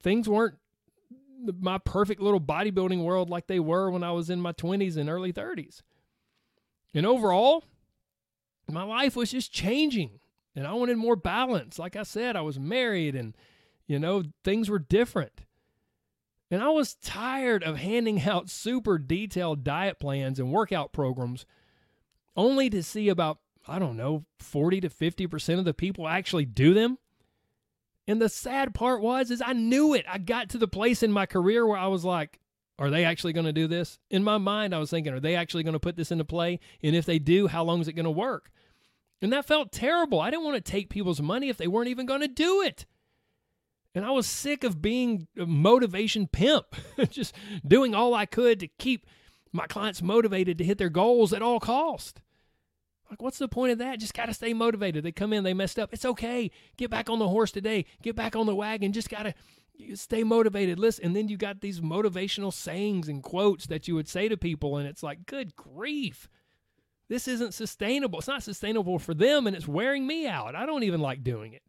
things 0.02 0.28
weren't 0.28 0.56
my 1.60 1.78
perfect 1.78 2.20
little 2.20 2.40
bodybuilding 2.40 3.02
world 3.02 3.30
like 3.30 3.46
they 3.46 3.58
were 3.58 3.90
when 3.90 4.04
I 4.04 4.12
was 4.12 4.28
in 4.28 4.40
my 4.40 4.52
20s 4.52 4.96
and 4.98 5.08
early 5.08 5.32
30s. 5.32 5.82
And 6.94 7.06
overall, 7.06 7.64
my 8.72 8.82
life 8.82 9.16
was 9.16 9.30
just 9.30 9.52
changing 9.52 10.20
and 10.54 10.66
I 10.66 10.72
wanted 10.74 10.98
more 10.98 11.16
balance. 11.16 11.78
Like 11.78 11.96
I 11.96 12.02
said, 12.02 12.36
I 12.36 12.42
was 12.42 12.58
married 12.58 13.14
and, 13.14 13.34
you 13.86 13.98
know, 13.98 14.22
things 14.44 14.68
were 14.68 14.78
different. 14.78 15.42
And 16.50 16.62
I 16.62 16.68
was 16.68 16.94
tired 16.96 17.62
of 17.62 17.78
handing 17.78 18.22
out 18.28 18.50
super 18.50 18.98
detailed 18.98 19.64
diet 19.64 19.98
plans 19.98 20.38
and 20.38 20.52
workout 20.52 20.92
programs 20.92 21.46
only 22.36 22.70
to 22.70 22.82
see 22.82 23.08
about, 23.08 23.38
I 23.66 23.78
don't 23.78 23.96
know, 23.96 24.24
40 24.38 24.82
to 24.82 24.88
50% 24.88 25.58
of 25.58 25.64
the 25.64 25.74
people 25.74 26.08
actually 26.08 26.44
do 26.44 26.74
them. 26.74 26.98
And 28.06 28.20
the 28.20 28.28
sad 28.28 28.74
part 28.74 29.00
was 29.00 29.30
is 29.30 29.40
I 29.40 29.52
knew 29.52 29.94
it. 29.94 30.04
I 30.08 30.18
got 30.18 30.50
to 30.50 30.58
the 30.58 30.68
place 30.68 31.02
in 31.02 31.12
my 31.12 31.24
career 31.24 31.66
where 31.66 31.78
I 31.78 31.86
was 31.86 32.04
like, 32.04 32.40
are 32.78 32.90
they 32.90 33.04
actually 33.04 33.32
going 33.32 33.46
to 33.46 33.52
do 33.52 33.68
this? 33.68 33.98
In 34.10 34.24
my 34.24 34.38
mind, 34.38 34.74
I 34.74 34.78
was 34.78 34.90
thinking, 34.90 35.12
are 35.12 35.20
they 35.20 35.36
actually 35.36 35.62
going 35.62 35.74
to 35.74 35.80
put 35.80 35.94
this 35.94 36.10
into 36.10 36.24
play? 36.24 36.58
And 36.82 36.96
if 36.96 37.06
they 37.06 37.18
do, 37.18 37.46
how 37.46 37.62
long 37.62 37.80
is 37.80 37.86
it 37.86 37.92
going 37.92 38.04
to 38.04 38.10
work? 38.10 38.50
And 39.22 39.32
that 39.32 39.46
felt 39.46 39.70
terrible. 39.70 40.20
I 40.20 40.30
didn't 40.30 40.44
want 40.44 40.56
to 40.56 40.70
take 40.72 40.90
people's 40.90 41.22
money 41.22 41.48
if 41.48 41.56
they 41.56 41.68
weren't 41.68 41.88
even 41.88 42.06
going 42.06 42.20
to 42.20 42.28
do 42.28 42.60
it. 42.60 42.86
And 43.94 44.04
I 44.04 44.10
was 44.10 44.26
sick 44.26 44.64
of 44.64 44.82
being 44.82 45.28
a 45.38 45.46
motivation 45.46 46.26
pimp, 46.26 46.74
just 47.10 47.34
doing 47.66 47.94
all 47.94 48.14
I 48.14 48.26
could 48.26 48.58
to 48.60 48.68
keep 48.78 49.06
my 49.52 49.66
clients 49.66 50.02
motivated 50.02 50.58
to 50.58 50.64
hit 50.64 50.78
their 50.78 50.88
goals 50.88 51.32
at 51.32 51.42
all 51.42 51.60
cost. 51.60 52.20
Like, 53.10 53.20
what's 53.20 53.38
the 53.38 53.48
point 53.48 53.72
of 53.72 53.78
that? 53.78 54.00
Just 54.00 54.14
got 54.14 54.26
to 54.26 54.34
stay 54.34 54.54
motivated. 54.54 55.04
They 55.04 55.12
come 55.12 55.34
in, 55.34 55.44
they 55.44 55.52
messed 55.52 55.78
up. 55.78 55.92
It's 55.92 56.06
okay. 56.06 56.50
Get 56.78 56.90
back 56.90 57.10
on 57.10 57.18
the 57.18 57.28
horse 57.28 57.52
today. 57.52 57.84
Get 58.02 58.16
back 58.16 58.34
on 58.34 58.46
the 58.46 58.54
wagon. 58.54 58.92
Just 58.92 59.10
got 59.10 59.24
to 59.24 59.34
stay 59.94 60.24
motivated. 60.24 60.78
Listen, 60.78 61.04
and 61.04 61.16
then 61.16 61.28
you 61.28 61.36
got 61.36 61.60
these 61.60 61.80
motivational 61.80 62.52
sayings 62.52 63.08
and 63.08 63.22
quotes 63.22 63.66
that 63.66 63.86
you 63.86 63.94
would 63.94 64.08
say 64.08 64.28
to 64.28 64.36
people, 64.38 64.78
and 64.78 64.88
it's 64.88 65.02
like, 65.02 65.26
good 65.26 65.54
grief. 65.54 66.28
This 67.12 67.28
isn't 67.28 67.52
sustainable. 67.52 68.20
It's 68.20 68.28
not 68.28 68.42
sustainable 68.42 68.98
for 68.98 69.12
them, 69.12 69.46
and 69.46 69.54
it's 69.54 69.68
wearing 69.68 70.06
me 70.06 70.26
out. 70.26 70.54
I 70.54 70.64
don't 70.64 70.82
even 70.82 71.02
like 71.02 71.22
doing 71.22 71.52
it. 71.52 71.60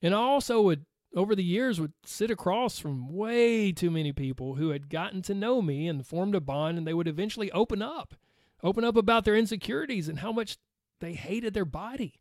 And 0.00 0.14
I 0.14 0.20
also 0.20 0.62
would, 0.62 0.86
over 1.14 1.36
the 1.36 1.44
years, 1.44 1.78
would 1.78 1.92
sit 2.06 2.30
across 2.30 2.78
from 2.78 3.12
way 3.12 3.72
too 3.72 3.90
many 3.90 4.10
people 4.10 4.54
who 4.54 4.70
had 4.70 4.88
gotten 4.88 5.20
to 5.20 5.34
know 5.34 5.60
me 5.60 5.86
and 5.86 6.06
formed 6.06 6.34
a 6.34 6.40
bond, 6.40 6.78
and 6.78 6.86
they 6.86 6.94
would 6.94 7.08
eventually 7.08 7.52
open 7.52 7.82
up, 7.82 8.14
open 8.62 8.84
up 8.84 8.96
about 8.96 9.26
their 9.26 9.36
insecurities 9.36 10.08
and 10.08 10.20
how 10.20 10.32
much 10.32 10.56
they 11.00 11.12
hated 11.12 11.52
their 11.52 11.66
body, 11.66 12.14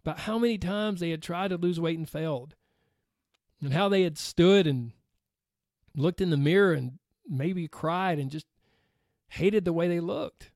about 0.00 0.18
how 0.18 0.40
many 0.40 0.58
times 0.58 0.98
they 0.98 1.10
had 1.10 1.22
tried 1.22 1.50
to 1.50 1.56
lose 1.56 1.78
weight 1.78 1.98
and 1.98 2.10
failed. 2.10 2.56
and 3.62 3.72
how 3.72 3.88
they 3.88 4.02
had 4.02 4.18
stood 4.18 4.66
and 4.66 4.90
looked 5.94 6.20
in 6.20 6.30
the 6.30 6.36
mirror 6.36 6.72
and 6.72 6.98
maybe 7.28 7.68
cried 7.68 8.18
and 8.18 8.28
just 8.28 8.46
hated 9.28 9.64
the 9.64 9.72
way 9.72 9.86
they 9.86 10.00
looked 10.00 10.50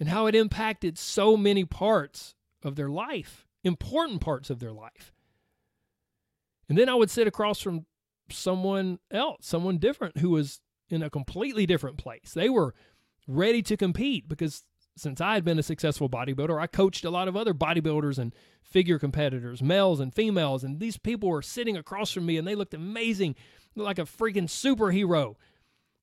and 0.00 0.08
how 0.08 0.26
it 0.26 0.34
impacted 0.34 0.98
so 0.98 1.36
many 1.36 1.64
parts 1.64 2.34
of 2.64 2.74
their 2.74 2.88
life, 2.88 3.46
important 3.62 4.20
parts 4.20 4.50
of 4.50 4.58
their 4.58 4.72
life. 4.72 5.12
And 6.68 6.78
then 6.78 6.88
I 6.88 6.94
would 6.94 7.10
sit 7.10 7.26
across 7.26 7.60
from 7.60 7.84
someone 8.30 8.98
else, 9.10 9.46
someone 9.46 9.78
different 9.78 10.18
who 10.18 10.30
was 10.30 10.60
in 10.88 11.02
a 11.02 11.10
completely 11.10 11.66
different 11.66 11.98
place. 11.98 12.32
They 12.34 12.48
were 12.48 12.74
ready 13.28 13.62
to 13.62 13.76
compete 13.76 14.28
because 14.28 14.64
since 14.96 15.20
I 15.20 15.34
had 15.34 15.44
been 15.44 15.58
a 15.58 15.62
successful 15.62 16.08
bodybuilder, 16.08 16.60
I 16.60 16.66
coached 16.66 17.04
a 17.04 17.10
lot 17.10 17.28
of 17.28 17.36
other 17.36 17.54
bodybuilders 17.54 18.18
and 18.18 18.34
figure 18.62 18.98
competitors, 18.98 19.62
males 19.62 20.00
and 20.00 20.14
females, 20.14 20.64
and 20.64 20.80
these 20.80 20.96
people 20.96 21.28
were 21.28 21.42
sitting 21.42 21.76
across 21.76 22.12
from 22.12 22.26
me 22.26 22.36
and 22.36 22.46
they 22.46 22.54
looked 22.54 22.74
amazing, 22.74 23.34
like 23.74 23.98
a 23.98 24.02
freaking 24.02 24.44
superhero. 24.44 25.36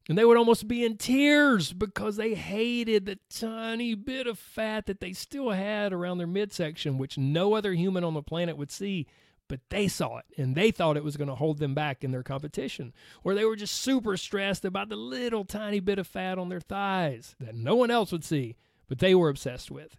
And 0.10 0.17
they 0.17 0.24
would 0.24 0.38
almost 0.38 0.67
be 0.67 0.86
in 0.86 0.98
tears 0.98 1.74
because 1.74 2.15
they 2.15 2.34
hated 2.34 3.06
the 3.06 3.20
tiny 3.30 3.93
bit 3.93 4.26
of 4.26 4.39
fat 4.39 4.86
that 4.86 5.02
they 5.02 5.12
still 5.12 5.50
had 5.50 5.91
around 5.91 6.17
their 6.17 6.28
midsection, 6.28 6.98
which 6.98 7.17
no 7.17 7.56
other 7.56 7.74
human 7.74 8.06
on 8.06 8.13
the 8.13 8.22
planet 8.22 8.58
would 8.58 8.72
see. 8.72 9.08
But 9.50 9.62
they 9.70 9.88
saw 9.88 10.17
it 10.17 10.26
and 10.38 10.56
they 10.56 10.72
thought 10.72 10.98
it 10.98 11.04
was 11.04 11.17
going 11.17 11.30
to 11.30 11.36
hold 11.36 11.60
them 11.60 11.74
back 11.74 12.04
in 12.04 12.12
their 12.12 12.24
competition. 12.24 12.93
Or 13.24 13.34
they 13.34 13.46
were 13.46 13.56
just 13.56 13.76
super 13.76 14.15
stressed 14.17 14.63
about 14.63 14.89
the 14.89 14.96
little 14.96 15.46
tiny 15.46 15.80
bit 15.80 16.00
of 16.00 16.08
fat 16.08 16.38
on 16.38 16.50
their 16.50 16.60
thighs 16.62 17.36
that 17.39 17.56
no 17.56 17.76
one 17.76 17.91
else 17.91 18.12
would 18.12 18.26
see, 18.26 18.56
but 18.88 19.00
they 19.00 19.15
were 19.15 19.30
obsessed 19.30 19.72
with. 19.72 19.98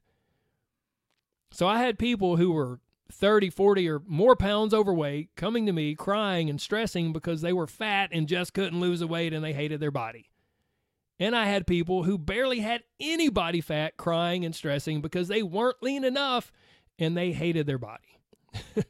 So 1.50 1.66
I 1.66 1.78
had 1.78 1.98
people 1.98 2.36
who 2.36 2.52
were 2.52 2.80
30, 3.10 3.50
40, 3.50 3.88
or 3.88 4.02
more 4.06 4.36
pounds 4.36 4.74
overweight 4.74 5.30
coming 5.36 5.66
to 5.66 5.72
me 5.72 5.94
crying 5.94 6.50
and 6.50 6.60
stressing 6.60 7.12
because 7.12 7.40
they 7.40 7.52
were 7.52 7.66
fat 7.66 8.10
and 8.12 8.28
just 8.28 8.54
couldn't 8.54 8.80
lose 8.80 9.00
the 9.00 9.06
weight 9.06 9.32
and 9.32 9.44
they 9.44 9.52
hated 9.52 9.80
their 9.80 9.90
body. 9.90 10.30
And 11.20 11.34
I 11.34 11.46
had 11.46 11.66
people 11.66 12.04
who 12.04 12.16
barely 12.16 12.60
had 12.60 12.84
any 13.00 13.28
body 13.28 13.60
fat 13.60 13.96
crying 13.96 14.44
and 14.44 14.54
stressing 14.54 15.00
because 15.00 15.28
they 15.28 15.42
weren't 15.42 15.82
lean 15.82 16.04
enough 16.04 16.52
and 16.98 17.16
they 17.16 17.32
hated 17.32 17.66
their 17.66 17.78
body. 17.78 18.20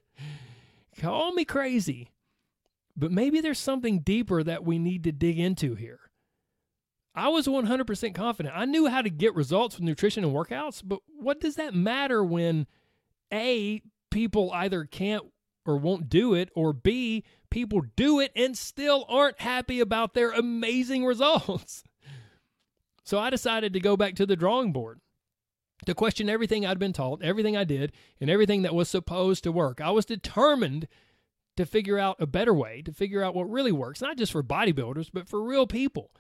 Call 0.99 1.33
me 1.33 1.45
crazy, 1.45 2.11
but 2.97 3.13
maybe 3.13 3.41
there's 3.41 3.59
something 3.59 4.01
deeper 4.01 4.43
that 4.43 4.65
we 4.65 4.79
need 4.79 5.05
to 5.05 5.13
dig 5.13 5.39
into 5.39 5.75
here. 5.75 6.01
I 7.15 7.29
was 7.29 7.47
100% 7.47 8.15
confident. 8.15 8.55
I 8.57 8.65
knew 8.65 8.87
how 8.87 9.03
to 9.03 9.11
get 9.11 9.35
results 9.35 9.77
with 9.77 9.85
nutrition 9.85 10.23
and 10.25 10.35
workouts, 10.35 10.83
but 10.85 11.01
what 11.19 11.41
does 11.41 11.57
that 11.57 11.75
matter 11.75 12.23
when 12.23 12.67
A, 13.33 13.83
people 14.11 14.51
either 14.53 14.85
can't 14.85 15.25
or 15.65 15.77
won't 15.77 16.09
do 16.09 16.35
it, 16.35 16.51
or 16.55 16.73
B, 16.73 17.25
people 17.51 17.83
do 17.95 18.21
it 18.21 18.33
and 18.35 18.57
still 18.57 19.05
aren't 19.09 19.41
happy 19.41 19.81
about 19.81 20.15
their 20.15 20.31
amazing 20.31 21.05
results. 21.05 21.85
So 23.05 23.19
I 23.19 23.31
decided 23.31 23.73
to 23.73 23.81
go 23.81 23.97
back 23.97 24.17
to 24.17 24.27
the 24.27 24.37
drawing 24.37 24.71
board 24.71 25.01
to 25.87 25.95
question 25.95 26.29
everything 26.29 26.67
I'd 26.67 26.79
been 26.79 26.93
taught, 26.93 27.23
everything 27.23 27.57
I 27.57 27.65
did, 27.65 27.93
and 28.21 28.29
everything 28.29 28.61
that 28.63 28.75
was 28.75 28.87
supposed 28.91 29.45
to 29.45 29.51
work. 29.51 29.81
I 29.81 29.91
was 29.93 30.05
determined 30.05 30.89
to 31.57 31.65
figure 31.65 31.99
out 31.99 32.21
a 32.21 32.27
better 32.27 32.53
way, 32.53 32.83
to 32.83 32.93
figure 32.93 33.23
out 33.23 33.35
what 33.35 33.51
really 33.51 33.73
works, 33.73 34.03
not 34.03 34.19
just 34.19 34.33
for 34.33 34.43
bodybuilders, 34.43 35.09
but 35.11 35.27
for 35.27 35.43
real 35.43 35.67
people. 35.67 36.11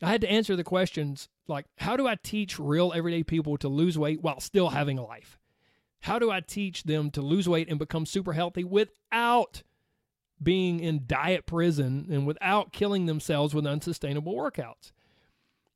I 0.00 0.08
had 0.08 0.20
to 0.20 0.30
answer 0.30 0.54
the 0.54 0.62
questions 0.62 1.28
like 1.48 1.66
how 1.78 1.96
do 1.96 2.06
I 2.06 2.16
teach 2.22 2.56
real 2.56 2.92
everyday 2.94 3.24
people 3.24 3.56
to 3.58 3.68
lose 3.68 3.98
weight 3.98 4.22
while 4.22 4.38
still 4.38 4.68
having 4.68 4.98
a 4.98 5.04
life? 5.04 5.38
How 6.06 6.20
do 6.20 6.30
I 6.30 6.38
teach 6.38 6.84
them 6.84 7.10
to 7.10 7.20
lose 7.20 7.48
weight 7.48 7.68
and 7.68 7.80
become 7.80 8.06
super 8.06 8.32
healthy 8.32 8.62
without 8.62 9.64
being 10.40 10.78
in 10.78 11.02
diet 11.04 11.46
prison 11.46 12.06
and 12.08 12.24
without 12.24 12.72
killing 12.72 13.06
themselves 13.06 13.52
with 13.52 13.66
unsustainable 13.66 14.32
workouts? 14.32 14.92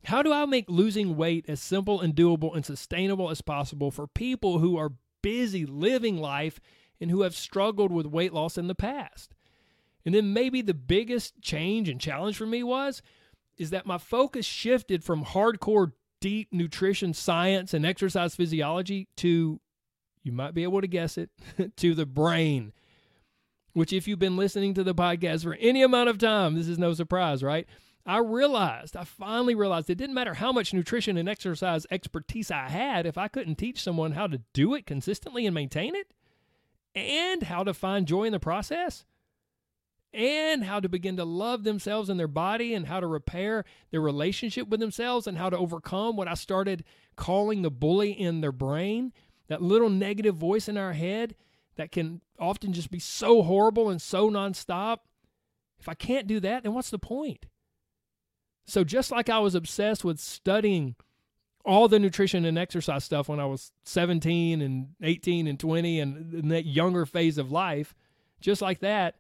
How 0.05 0.23
do 0.23 0.33
I 0.33 0.47
make 0.47 0.71
losing 0.71 1.17
weight 1.17 1.47
as 1.49 1.61
simple 1.61 2.01
and 2.01 2.15
doable 2.15 2.55
and 2.55 2.65
sustainable 2.65 3.29
as 3.29 3.41
possible 3.41 3.91
for 3.91 4.07
people 4.07 4.61
who 4.61 4.77
are 4.77 4.93
busy 5.21 5.67
living 5.67 6.17
life 6.17 6.61
and 7.01 7.11
who 7.11 7.23
have 7.23 7.35
struggled 7.35 7.91
with 7.91 8.07
weight 8.07 8.33
loss 8.33 8.57
in 8.57 8.69
the 8.69 8.75
past? 8.77 9.35
And 10.07 10.15
then 10.15 10.33
maybe 10.33 10.63
the 10.63 10.75
biggest 10.75 11.43
change 11.43 11.89
and 11.89 12.01
challenge 12.01 12.37
for 12.37 12.47
me 12.47 12.63
was 12.63 13.03
is 13.59 13.71
that 13.71 13.85
my 13.85 13.99
focus 13.99 14.47
shifted 14.47 15.03
from 15.03 15.25
hardcore 15.25 15.91
deep 16.21 16.53
nutrition 16.53 17.15
science 17.15 17.75
and 17.75 17.85
exercise 17.85 18.37
physiology 18.37 19.09
to 19.17 19.61
you 20.23 20.33
might 20.33 20.55
be 20.55 20.63
able 20.63 20.81
to 20.81 20.87
guess 20.87 21.17
it, 21.19 21.31
to 21.77 21.95
the 21.95 22.07
brain. 22.07 22.73
Which, 23.73 23.93
if 23.93 24.09
you've 24.09 24.19
been 24.19 24.37
listening 24.37 24.75
to 24.75 24.85
the 24.85 24.95
podcast 24.95 25.45
for 25.45 25.55
any 25.55 25.83
amount 25.83 26.09
of 26.09 26.19
time, 26.19 26.55
this 26.55 26.67
is 26.67 26.79
no 26.79 26.93
surprise, 26.93 27.43
right? 27.43 27.67
I 28.05 28.19
realized, 28.19 28.97
I 28.97 29.05
finally 29.05 29.55
realized 29.55 29.89
it 29.91 29.97
didn't 29.97 30.15
matter 30.15 30.35
how 30.35 30.53
much 30.53 30.75
nutrition 30.75 31.17
and 31.17 31.29
exercise 31.29 31.87
expertise 31.91 32.51
I 32.51 32.69
had 32.69 33.07
if 33.07 33.17
I 33.17 33.29
couldn't 33.29 33.57
teach 33.57 33.83
someone 33.83 34.13
how 34.13 34.27
to 34.27 34.43
do 34.53 34.75
it 34.75 34.87
consistently 34.87 35.47
and 35.47 35.55
maintain 35.55 35.95
it, 35.95 36.13
and 36.95 37.45
how 37.45 37.63
to 37.63 37.73
find 37.73 38.09
joy 38.09 38.25
in 38.25 38.33
the 38.33 38.41
process, 38.41 39.05
and 40.13 40.65
how 40.65 40.81
to 40.81 40.89
begin 40.89 41.17
to 41.19 41.25
love 41.25 41.63
themselves 41.63 42.09
and 42.11 42.19
their 42.19 42.27
body, 42.27 42.75
and 42.75 42.87
how 42.87 42.99
to 42.99 43.07
repair 43.07 43.65
their 43.93 44.01
relationship 44.01 44.69
with 44.69 44.81
themselves, 44.81 45.29
and 45.29 45.39
how 45.39 45.51
to 45.51 45.59
overcome 45.59 46.17
what 46.17 46.27
I 46.27 46.35
started 46.35 46.83
calling 47.15 47.63
the 47.63 47.71
bully 47.71 48.11
in 48.11 48.41
their 48.41 48.51
brain 48.51 49.13
that 49.51 49.61
little 49.61 49.91
negative 49.91 50.37
voice 50.37 50.69
in 50.69 50.79
our 50.79 50.93
head 50.93 51.35
that 51.75 51.91
can 51.91 52.21
often 52.39 52.73
just 52.73 52.91
be 52.91 53.01
so 53.01 53.43
horrible 53.43 53.91
and 53.91 54.01
so 54.01 54.31
nonstop. 54.31 54.99
If 55.81 55.89
I 55.89 55.95
can't 55.95 56.29
do 56.29 56.39
that, 56.41 56.63
then 56.63 56.73
what's 56.73 56.91
the 56.91 57.01
point? 57.01 57.47
So, 58.65 58.85
just 58.85 59.11
like 59.11 59.29
I 59.29 59.41
was 59.41 59.57
obsessed 59.57 60.05
with 60.05 60.21
studying 60.21 60.95
all 61.65 61.89
the 61.89 61.99
nutrition 61.99 62.45
and 62.45 62.57
exercise 62.57 63.03
stuff 63.03 63.29
when 63.29 63.41
I 63.41 63.47
was 63.47 63.73
17 63.85 64.63
and 64.63 64.91
18 65.03 65.49
and 65.49 65.59
20 65.59 66.01
and 66.01 66.33
in 66.33 66.49
that 66.49 66.65
younger 66.65 67.05
phase 67.05 67.37
of 67.37 67.51
life, 67.51 67.93
just 68.41 68.63
like 68.63 68.79
that, 68.81 69.17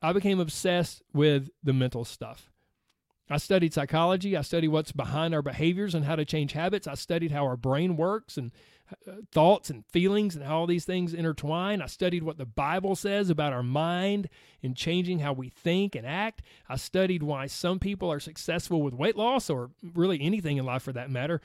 I 0.00 0.14
became 0.14 0.40
obsessed 0.40 1.02
with 1.12 1.50
the 1.62 1.74
mental 1.74 2.06
stuff. 2.06 2.50
I 3.28 3.36
studied 3.36 3.74
psychology. 3.74 4.38
I 4.38 4.42
studied 4.42 4.68
what's 4.68 4.92
behind 4.92 5.34
our 5.34 5.42
behaviors 5.42 5.94
and 5.94 6.06
how 6.06 6.16
to 6.16 6.24
change 6.24 6.52
habits. 6.52 6.86
I 6.86 6.94
studied 6.94 7.30
how 7.30 7.44
our 7.44 7.58
brain 7.58 7.96
works 7.96 8.38
and 8.38 8.52
thoughts 9.32 9.70
and 9.70 9.84
feelings 9.86 10.34
and 10.34 10.44
how 10.44 10.60
all 10.60 10.66
these 10.66 10.84
things 10.84 11.14
intertwine. 11.14 11.82
I 11.82 11.86
studied 11.86 12.22
what 12.22 12.38
the 12.38 12.46
Bible 12.46 12.96
says 12.96 13.30
about 13.30 13.52
our 13.52 13.62
mind 13.62 14.28
and 14.62 14.76
changing 14.76 15.20
how 15.20 15.32
we 15.32 15.48
think 15.48 15.94
and 15.94 16.06
act. 16.06 16.42
I 16.68 16.76
studied 16.76 17.22
why 17.22 17.46
some 17.46 17.78
people 17.78 18.10
are 18.10 18.20
successful 18.20 18.82
with 18.82 18.94
weight 18.94 19.16
loss 19.16 19.50
or 19.50 19.70
really 19.94 20.20
anything 20.20 20.56
in 20.56 20.64
life 20.64 20.82
for 20.82 20.92
that 20.92 21.10
matter, 21.10 21.40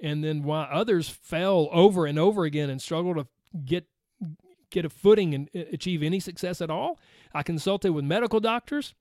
and 0.00 0.24
then 0.24 0.42
why 0.42 0.64
others 0.64 1.08
fail 1.08 1.68
over 1.72 2.06
and 2.06 2.18
over 2.18 2.44
again 2.44 2.70
and 2.70 2.80
struggle 2.80 3.14
to 3.14 3.26
get 3.64 3.86
get 4.70 4.84
a 4.84 4.90
footing 4.90 5.34
and 5.34 5.50
uh, 5.54 5.62
achieve 5.72 6.02
any 6.02 6.20
success 6.20 6.60
at 6.60 6.70
all. 6.70 6.98
I 7.34 7.42
consulted 7.42 7.90
with 7.90 8.04
medical 8.04 8.38
doctors, 8.38 8.94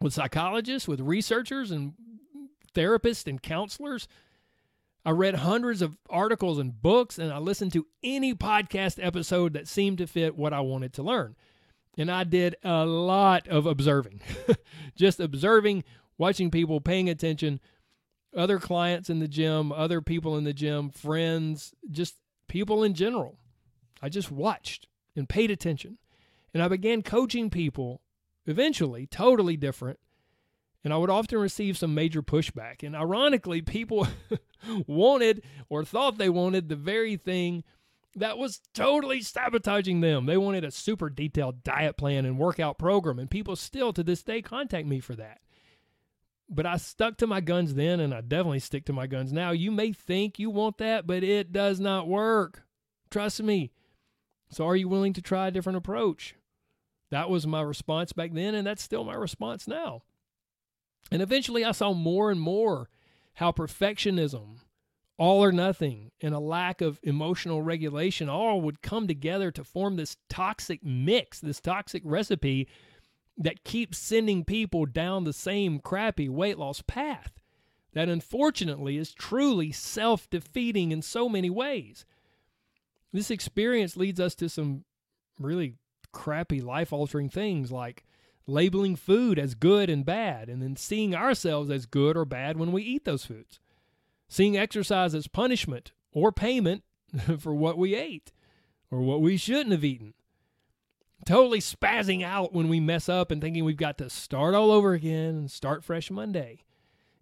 with 0.00 0.14
psychologists, 0.14 0.88
with 0.88 1.00
researchers 1.00 1.70
and 1.70 1.92
therapists 2.74 3.26
and 3.26 3.42
counselors 3.42 4.08
I 5.06 5.10
read 5.10 5.36
hundreds 5.36 5.82
of 5.82 5.96
articles 6.10 6.58
and 6.58 6.82
books, 6.82 7.16
and 7.16 7.32
I 7.32 7.38
listened 7.38 7.72
to 7.74 7.86
any 8.02 8.34
podcast 8.34 8.98
episode 9.00 9.52
that 9.52 9.68
seemed 9.68 9.98
to 9.98 10.06
fit 10.08 10.36
what 10.36 10.52
I 10.52 10.58
wanted 10.62 10.92
to 10.94 11.04
learn. 11.04 11.36
And 11.96 12.10
I 12.10 12.24
did 12.24 12.56
a 12.64 12.84
lot 12.84 13.46
of 13.46 13.66
observing, 13.66 14.20
just 14.96 15.20
observing, 15.20 15.84
watching 16.18 16.50
people, 16.50 16.80
paying 16.80 17.08
attention, 17.08 17.60
other 18.36 18.58
clients 18.58 19.08
in 19.08 19.20
the 19.20 19.28
gym, 19.28 19.70
other 19.70 20.00
people 20.02 20.36
in 20.36 20.42
the 20.42 20.52
gym, 20.52 20.90
friends, 20.90 21.72
just 21.88 22.16
people 22.48 22.82
in 22.82 22.92
general. 22.92 23.38
I 24.02 24.08
just 24.08 24.32
watched 24.32 24.88
and 25.14 25.28
paid 25.28 25.52
attention. 25.52 25.98
And 26.52 26.60
I 26.60 26.66
began 26.66 27.04
coaching 27.04 27.48
people, 27.48 28.02
eventually, 28.44 29.06
totally 29.06 29.56
different, 29.56 30.00
and 30.86 30.94
I 30.94 30.98
would 30.98 31.10
often 31.10 31.40
receive 31.40 31.76
some 31.76 31.96
major 31.96 32.22
pushback. 32.22 32.84
And 32.84 32.94
ironically, 32.94 33.60
people 33.60 34.06
wanted 34.86 35.42
or 35.68 35.84
thought 35.84 36.16
they 36.16 36.28
wanted 36.28 36.68
the 36.68 36.76
very 36.76 37.16
thing 37.16 37.64
that 38.14 38.38
was 38.38 38.60
totally 38.72 39.20
sabotaging 39.20 40.00
them. 40.00 40.26
They 40.26 40.36
wanted 40.36 40.62
a 40.62 40.70
super 40.70 41.10
detailed 41.10 41.64
diet 41.64 41.96
plan 41.96 42.24
and 42.24 42.38
workout 42.38 42.78
program, 42.78 43.18
and 43.18 43.28
people 43.28 43.56
still 43.56 43.92
to 43.94 44.04
this 44.04 44.22
day 44.22 44.42
contact 44.42 44.86
me 44.86 45.00
for 45.00 45.16
that. 45.16 45.40
But 46.48 46.66
I 46.66 46.76
stuck 46.76 47.16
to 47.16 47.26
my 47.26 47.40
guns 47.40 47.74
then, 47.74 47.98
and 47.98 48.14
I 48.14 48.20
definitely 48.20 48.60
stick 48.60 48.84
to 48.84 48.92
my 48.92 49.08
guns 49.08 49.32
now. 49.32 49.50
You 49.50 49.72
may 49.72 49.92
think 49.92 50.38
you 50.38 50.50
want 50.50 50.78
that, 50.78 51.04
but 51.04 51.24
it 51.24 51.50
does 51.50 51.80
not 51.80 52.06
work. 52.06 52.62
Trust 53.10 53.42
me. 53.42 53.72
So, 54.50 54.64
are 54.64 54.76
you 54.76 54.88
willing 54.88 55.14
to 55.14 55.20
try 55.20 55.48
a 55.48 55.50
different 55.50 55.78
approach? 55.78 56.36
That 57.10 57.28
was 57.28 57.44
my 57.44 57.62
response 57.62 58.12
back 58.12 58.34
then, 58.34 58.54
and 58.54 58.64
that's 58.64 58.84
still 58.84 59.02
my 59.02 59.14
response 59.14 59.66
now. 59.66 60.02
And 61.10 61.22
eventually 61.22 61.64
I 61.64 61.72
saw 61.72 61.92
more 61.92 62.30
and 62.30 62.40
more 62.40 62.88
how 63.34 63.52
perfectionism 63.52 64.58
all 65.18 65.42
or 65.42 65.52
nothing 65.52 66.10
and 66.20 66.34
a 66.34 66.38
lack 66.38 66.80
of 66.80 67.00
emotional 67.02 67.62
regulation 67.62 68.28
all 68.28 68.60
would 68.60 68.82
come 68.82 69.06
together 69.06 69.50
to 69.50 69.64
form 69.64 69.96
this 69.96 70.16
toxic 70.28 70.84
mix, 70.84 71.40
this 71.40 71.60
toxic 71.60 72.02
recipe 72.04 72.68
that 73.38 73.64
keeps 73.64 73.98
sending 73.98 74.44
people 74.44 74.86
down 74.86 75.24
the 75.24 75.32
same 75.32 75.78
crappy 75.78 76.28
weight 76.28 76.58
loss 76.58 76.82
path 76.82 77.32
that 77.92 78.08
unfortunately 78.10 78.98
is 78.98 79.14
truly 79.14 79.72
self 79.72 80.28
defeating 80.28 80.92
in 80.92 81.00
so 81.00 81.28
many 81.30 81.48
ways. 81.48 82.04
This 83.12 83.30
experience 83.30 83.96
leads 83.96 84.20
us 84.20 84.34
to 84.34 84.50
some 84.50 84.84
really 85.38 85.76
crappy 86.12 86.60
life 86.60 86.92
altering 86.92 87.30
things 87.30 87.72
like 87.72 88.04
labeling 88.46 88.96
food 88.96 89.38
as 89.38 89.54
good 89.54 89.90
and 89.90 90.04
bad, 90.04 90.48
and 90.48 90.62
then 90.62 90.76
seeing 90.76 91.14
ourselves 91.14 91.70
as 91.70 91.86
good 91.86 92.16
or 92.16 92.24
bad 92.24 92.56
when 92.56 92.72
we 92.72 92.82
eat 92.82 93.04
those 93.04 93.24
foods, 93.24 93.60
seeing 94.28 94.56
exercise 94.56 95.14
as 95.14 95.26
punishment 95.26 95.92
or 96.12 96.32
payment 96.32 96.82
for 97.38 97.54
what 97.54 97.78
we 97.78 97.94
ate 97.94 98.32
or 98.90 99.00
what 99.00 99.20
we 99.20 99.36
shouldn't 99.36 99.72
have 99.72 99.84
eaten. 99.84 100.14
Totally 101.24 101.58
spazzing 101.60 102.22
out 102.22 102.52
when 102.52 102.68
we 102.68 102.78
mess 102.78 103.08
up 103.08 103.30
and 103.30 103.40
thinking 103.40 103.64
we've 103.64 103.76
got 103.76 103.98
to 103.98 104.10
start 104.10 104.54
all 104.54 104.70
over 104.70 104.92
again 104.92 105.34
and 105.34 105.50
start 105.50 105.82
fresh 105.82 106.10
Monday. 106.10 106.62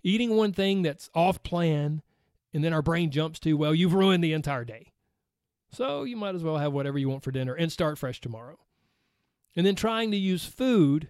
Eating 0.03 0.37
one 0.37 0.53
thing 0.53 0.83
that's 0.83 1.09
off 1.15 1.43
plan, 1.43 2.03
and 2.53 2.63
then 2.63 2.75
our 2.75 2.83
brain 2.83 3.11
jumps 3.11 3.39
to, 3.41 3.55
well, 3.55 3.75
you've 3.75 3.95
ruined 3.95 4.23
the 4.23 4.35
entire 4.35 4.65
day. 4.65 4.93
So 5.73 6.05
you 6.05 6.17
might 6.17 6.35
as 6.35 6.45
well 6.45 6.59
have 6.59 6.73
whatever 6.73 6.99
you 6.99 7.09
want 7.09 7.25
for 7.25 7.31
dinner 7.31 7.55
and 7.55 7.73
start 7.73 7.99
fresh 7.99 8.21
tomorrow. 8.21 8.59
And 9.57 9.65
then 9.65 9.75
trying 9.75 10.11
to 10.11 10.17
use 10.17 10.45
food 10.45 11.09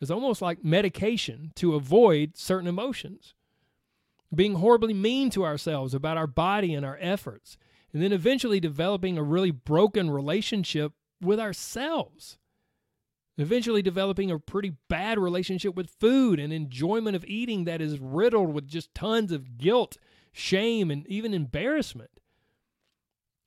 is 0.00 0.10
almost 0.10 0.42
like 0.42 0.64
medication 0.64 1.52
to 1.56 1.74
avoid 1.74 2.36
certain 2.36 2.68
emotions. 2.68 3.34
Being 4.34 4.54
horribly 4.54 4.94
mean 4.94 5.30
to 5.30 5.44
ourselves 5.44 5.94
about 5.94 6.16
our 6.16 6.26
body 6.26 6.74
and 6.74 6.84
our 6.84 6.98
efforts, 7.00 7.56
and 7.92 8.02
then 8.02 8.12
eventually 8.12 8.60
developing 8.60 9.16
a 9.16 9.22
really 9.22 9.52
broken 9.52 10.10
relationship 10.10 10.92
with 11.20 11.38
ourselves. 11.38 12.38
Eventually 13.36 13.82
developing 13.82 14.30
a 14.30 14.38
pretty 14.38 14.74
bad 14.88 15.18
relationship 15.18 15.74
with 15.74 15.90
food 15.90 16.38
and 16.38 16.52
enjoyment 16.52 17.16
of 17.16 17.24
eating 17.26 17.64
that 17.64 17.80
is 17.80 17.98
riddled 17.98 18.52
with 18.52 18.68
just 18.68 18.94
tons 18.94 19.32
of 19.32 19.58
guilt, 19.58 19.96
shame, 20.32 20.90
and 20.90 21.06
even 21.06 21.34
embarrassment. 21.34 22.10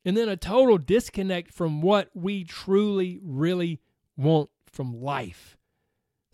And 0.03 0.15
then 0.15 0.29
a 0.29 0.37
total 0.37 0.77
disconnect 0.77 1.53
from 1.53 1.81
what 1.81 2.09
we 2.13 2.43
truly, 2.45 3.19
really 3.21 3.81
want 4.15 4.49
from 4.71 5.01
life 5.01 5.56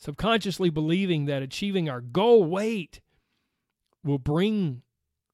subconsciously 0.04 0.70
believing 0.70 1.26
that 1.26 1.42
achieving 1.42 1.90
our 1.90 2.02
goal 2.02 2.44
weight 2.44 3.00
will 4.04 4.18
bring 4.18 4.82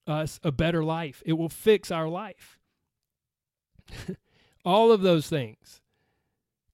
us 0.05 0.39
a 0.43 0.51
better 0.51 0.83
life. 0.83 1.23
It 1.25 1.33
will 1.33 1.49
fix 1.49 1.89
our 1.89 2.07
life. 2.07 2.59
All 4.65 4.91
of 4.91 5.01
those 5.01 5.27
things 5.27 5.81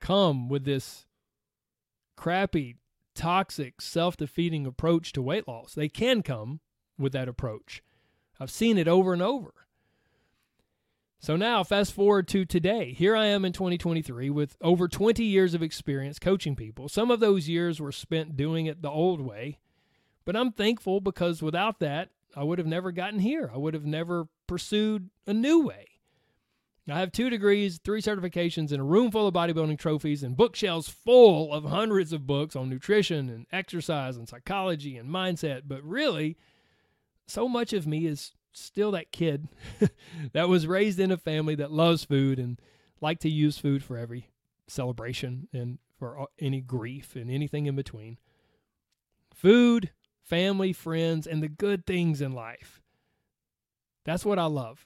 come 0.02 0.50
with 0.50 0.66
this 0.66 1.06
crappy, 2.18 2.76
toxic, 3.14 3.80
self 3.80 4.18
defeating 4.18 4.66
approach 4.66 5.14
to 5.14 5.22
weight 5.22 5.48
loss. 5.48 5.74
They 5.74 5.88
can 5.88 6.22
come 6.22 6.60
with 6.98 7.14
that 7.14 7.30
approach. 7.30 7.82
I've 8.42 8.52
seen 8.52 8.78
it 8.78 8.90
over 8.90 9.14
and 9.14 9.22
over. 9.22 9.54
So 11.26 11.36
now, 11.36 11.64
fast 11.64 11.94
forward 11.94 12.28
to 12.28 12.46
today. 12.46 12.94
Here 12.94 13.16
I 13.16 13.26
am 13.26 13.46
in 13.46 13.52
2023 13.52 14.30
with 14.30 14.56
over 14.62 14.88
20 14.88 15.24
years 15.24 15.56
of 15.56 15.64
experience 15.64 16.20
coaching 16.20 16.56
people. 16.56 16.88
Some 16.88 17.10
of 17.10 17.20
those 17.20 17.50
years 17.50 17.80
were 17.80 17.92
spent 17.92 18.38
doing 18.38 18.68
it 18.68 18.84
the 18.84 18.92
old 18.92 19.22
way, 19.22 19.58
but 20.24 20.36
I'm 20.36 20.52
thankful 20.52 21.02
because 21.02 21.42
without 21.42 21.80
that, 21.80 22.10
I 22.36 22.44
would 22.44 22.60
have 22.60 22.68
never 22.68 22.92
gotten 22.92 23.18
here. 23.18 23.50
I 23.52 23.58
would 23.58 23.74
have 23.74 23.88
never 23.88 24.28
pursued 24.46 25.10
a 25.26 25.34
new 25.34 25.66
way. 25.66 25.88
I 26.88 27.00
have 27.00 27.12
two 27.12 27.32
degrees, 27.32 27.80
three 27.84 28.04
certifications, 28.04 28.72
and 28.72 28.80
a 28.80 28.84
room 28.84 29.10
full 29.10 29.28
of 29.28 29.34
bodybuilding 29.34 29.80
trophies, 29.80 30.22
and 30.22 30.38
bookshelves 30.38 30.90
full 30.90 31.52
of 31.52 31.64
hundreds 31.64 32.14
of 32.14 32.28
books 32.28 32.56
on 32.56 32.70
nutrition 32.70 33.30
and 33.30 33.48
exercise 33.52 34.16
and 34.16 34.30
psychology 34.30 34.96
and 34.96 35.10
mindset. 35.10 35.64
But 35.66 35.84
really, 35.84 36.38
so 37.26 37.50
much 37.50 37.74
of 37.74 37.88
me 37.88 38.06
is 38.06 38.34
still 38.56 38.92
that 38.92 39.12
kid 39.12 39.48
that 40.34 40.50
was 40.50 40.68
raised 40.68 41.00
in 41.00 41.12
a 41.12 41.18
family 41.18 41.56
that 41.56 41.72
loves 41.72 42.06
food 42.06 42.40
and 42.40 42.60
like 43.02 43.20
to 43.20 43.30
use 43.30 43.58
food 43.58 43.84
for 43.84 43.98
every 43.98 44.30
celebration 44.68 45.48
and 45.54 45.80
for 45.98 46.28
any 46.40 46.62
grief 46.62 47.16
and 47.16 47.30
anything 47.30 47.66
in 47.66 47.76
between. 47.76 48.18
Food, 49.34 49.92
family, 50.24 50.74
friends, 50.74 51.28
and 51.28 51.44
the 51.44 51.50
good 51.50 51.86
things 51.86 52.22
in 52.22 52.32
life. 52.32 52.82
That's 54.06 54.26
what 54.26 54.40
I 54.40 54.46
love. 54.46 54.86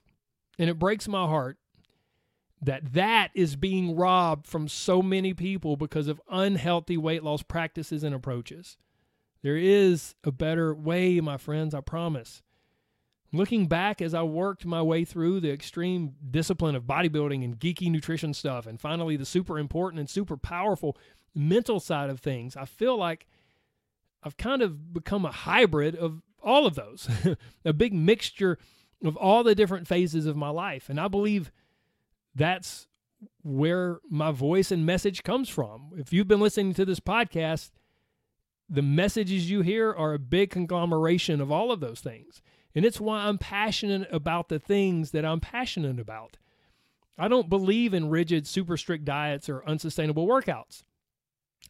And 0.57 0.69
it 0.69 0.79
breaks 0.79 1.07
my 1.07 1.25
heart 1.25 1.57
that 2.61 2.93
that 2.93 3.29
is 3.33 3.55
being 3.55 3.95
robbed 3.95 4.45
from 4.45 4.67
so 4.67 5.01
many 5.01 5.33
people 5.33 5.77
because 5.77 6.07
of 6.07 6.21
unhealthy 6.29 6.97
weight 6.97 7.23
loss 7.23 7.41
practices 7.41 8.03
and 8.03 8.13
approaches. 8.13 8.77
There 9.41 9.55
is 9.55 10.15
a 10.23 10.31
better 10.31 10.73
way, 10.73 11.21
my 11.21 11.37
friends, 11.37 11.73
I 11.73 11.81
promise. 11.81 12.41
Looking 13.31 13.67
back 13.67 14.01
as 14.01 14.13
I 14.13 14.23
worked 14.23 14.65
my 14.65 14.81
way 14.81 15.05
through 15.05 15.39
the 15.39 15.51
extreme 15.51 16.15
discipline 16.31 16.75
of 16.75 16.83
bodybuilding 16.83 17.43
and 17.43 17.59
geeky 17.59 17.91
nutrition 17.91 18.33
stuff, 18.33 18.65
and 18.65 18.79
finally 18.79 19.17
the 19.17 19.25
super 19.25 19.59
important 19.59 19.99
and 19.99 20.09
super 20.09 20.35
powerful 20.35 20.97
mental 21.35 21.79
side 21.79 22.09
of 22.09 22.19
things, 22.19 22.55
I 22.55 22.65
feel 22.65 22.97
like 22.97 23.27
I've 24.23 24.37
kind 24.37 24.61
of 24.61 24.93
become 24.93 25.25
a 25.25 25.31
hybrid 25.31 25.95
of 25.95 26.21
all 26.41 26.65
of 26.65 26.75
those, 26.75 27.07
a 27.65 27.73
big 27.73 27.93
mixture 27.93 28.57
of 29.03 29.15
all 29.15 29.43
the 29.43 29.55
different 29.55 29.87
phases 29.87 30.25
of 30.25 30.35
my 30.35 30.49
life. 30.49 30.89
And 30.89 30.99
I 30.99 31.07
believe 31.07 31.51
that's 32.35 32.87
where 33.43 33.99
my 34.09 34.31
voice 34.31 34.71
and 34.71 34.85
message 34.85 35.23
comes 35.23 35.49
from. 35.49 35.91
If 35.97 36.11
you've 36.11 36.27
been 36.27 36.39
listening 36.39 36.73
to 36.75 36.85
this 36.85 36.99
podcast, 36.99 37.71
the 38.69 38.81
messages 38.81 39.49
you 39.49 39.61
hear 39.61 39.93
are 39.93 40.13
a 40.13 40.19
big 40.19 40.51
conglomeration 40.51 41.41
of 41.41 41.51
all 41.51 41.71
of 41.71 41.79
those 41.79 42.01
things. 42.01 42.41
And 42.75 42.85
it's 42.85 43.01
why 43.01 43.25
I'm 43.25 43.37
passionate 43.37 44.07
about 44.11 44.49
the 44.49 44.59
things 44.59 45.11
that 45.11 45.25
I'm 45.25 45.39
passionate 45.39 45.99
about. 45.99 46.37
I 47.17 47.27
don't 47.27 47.49
believe 47.49 47.93
in 47.93 48.09
rigid, 48.09 48.47
super 48.47 48.77
strict 48.77 49.05
diets 49.05 49.49
or 49.49 49.67
unsustainable 49.67 50.27
workouts. 50.27 50.83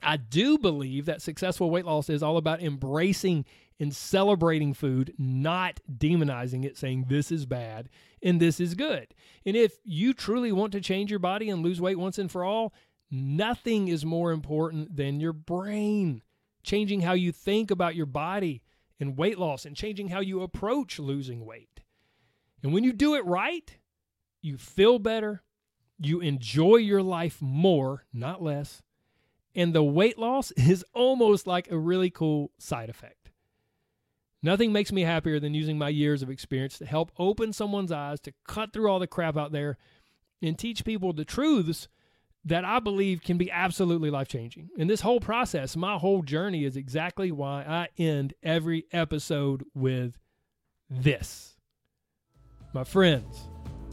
I 0.01 0.17
do 0.17 0.57
believe 0.57 1.05
that 1.05 1.21
successful 1.21 1.71
weight 1.71 1.85
loss 1.85 2.09
is 2.09 2.23
all 2.23 2.37
about 2.37 2.61
embracing 2.61 3.45
and 3.79 3.95
celebrating 3.95 4.73
food, 4.73 5.13
not 5.17 5.79
demonizing 5.91 6.65
it, 6.65 6.77
saying 6.77 7.05
this 7.07 7.31
is 7.31 7.45
bad 7.45 7.89
and 8.21 8.39
this 8.39 8.59
is 8.59 8.75
good. 8.75 9.07
And 9.45 9.55
if 9.55 9.77
you 9.83 10.13
truly 10.13 10.51
want 10.51 10.73
to 10.73 10.81
change 10.81 11.09
your 11.09 11.19
body 11.19 11.49
and 11.49 11.63
lose 11.63 11.81
weight 11.81 11.97
once 11.97 12.17
and 12.17 12.31
for 12.31 12.43
all, 12.43 12.73
nothing 13.09 13.87
is 13.87 14.05
more 14.05 14.31
important 14.31 14.95
than 14.95 15.19
your 15.19 15.33
brain. 15.33 16.21
Changing 16.63 17.01
how 17.01 17.13
you 17.13 17.31
think 17.31 17.71
about 17.71 17.95
your 17.95 18.05
body 18.05 18.61
and 18.99 19.17
weight 19.17 19.39
loss 19.39 19.65
and 19.65 19.75
changing 19.75 20.09
how 20.09 20.19
you 20.19 20.41
approach 20.41 20.99
losing 20.99 21.45
weight. 21.45 21.81
And 22.61 22.73
when 22.73 22.83
you 22.83 22.93
do 22.93 23.15
it 23.15 23.25
right, 23.25 23.77
you 24.41 24.57
feel 24.57 24.99
better, 24.99 25.43
you 25.97 26.19
enjoy 26.19 26.77
your 26.77 27.01
life 27.01 27.41
more, 27.41 28.05
not 28.13 28.41
less, 28.41 28.81
and 29.55 29.73
the 29.73 29.83
weight 29.83 30.17
loss 30.17 30.51
is 30.57 30.85
almost 30.93 31.47
like 31.47 31.71
a 31.71 31.77
really 31.77 32.09
cool 32.09 32.51
side 32.57 32.89
effect. 32.89 33.31
Nothing 34.41 34.71
makes 34.71 34.91
me 34.91 35.01
happier 35.01 35.39
than 35.39 35.53
using 35.53 35.77
my 35.77 35.89
years 35.89 36.21
of 36.21 36.29
experience 36.29 36.77
to 36.77 36.85
help 36.85 37.11
open 37.17 37.51
someone's 37.51 37.91
eyes, 37.91 38.21
to 38.21 38.33
cut 38.47 38.71
through 38.71 38.89
all 38.89 38.99
the 38.99 39.07
crap 39.07 39.35
out 39.35 39.51
there, 39.51 39.77
and 40.41 40.57
teach 40.57 40.85
people 40.85 41.11
the 41.11 41.25
truths 41.25 41.89
that 42.45 42.63
I 42.65 42.79
believe 42.79 43.21
can 43.21 43.37
be 43.37 43.51
absolutely 43.51 44.09
life 44.09 44.27
changing. 44.27 44.69
And 44.77 44.89
this 44.89 45.01
whole 45.01 45.19
process, 45.19 45.75
my 45.75 45.97
whole 45.97 46.21
journey, 46.21 46.63
is 46.63 46.77
exactly 46.77 47.31
why 47.31 47.63
I 47.63 47.89
end 48.01 48.33
every 48.41 48.85
episode 48.91 49.65
with 49.73 50.17
this. 50.89 51.57
My 52.73 52.83
friends, 52.83 53.47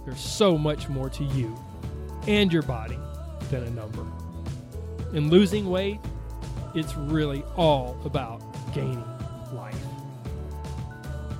there's 0.04 0.20
so 0.20 0.56
much 0.56 0.88
more 0.88 1.10
to 1.10 1.24
you 1.24 1.56
and 2.26 2.52
your 2.52 2.62
body 2.62 2.98
than 3.50 3.64
a 3.64 3.70
number. 3.70 4.06
In 5.12 5.30
losing 5.30 5.68
weight, 5.68 5.98
it's 6.74 6.94
really 6.96 7.42
all 7.56 7.96
about 8.04 8.42
gaining. 8.74 9.15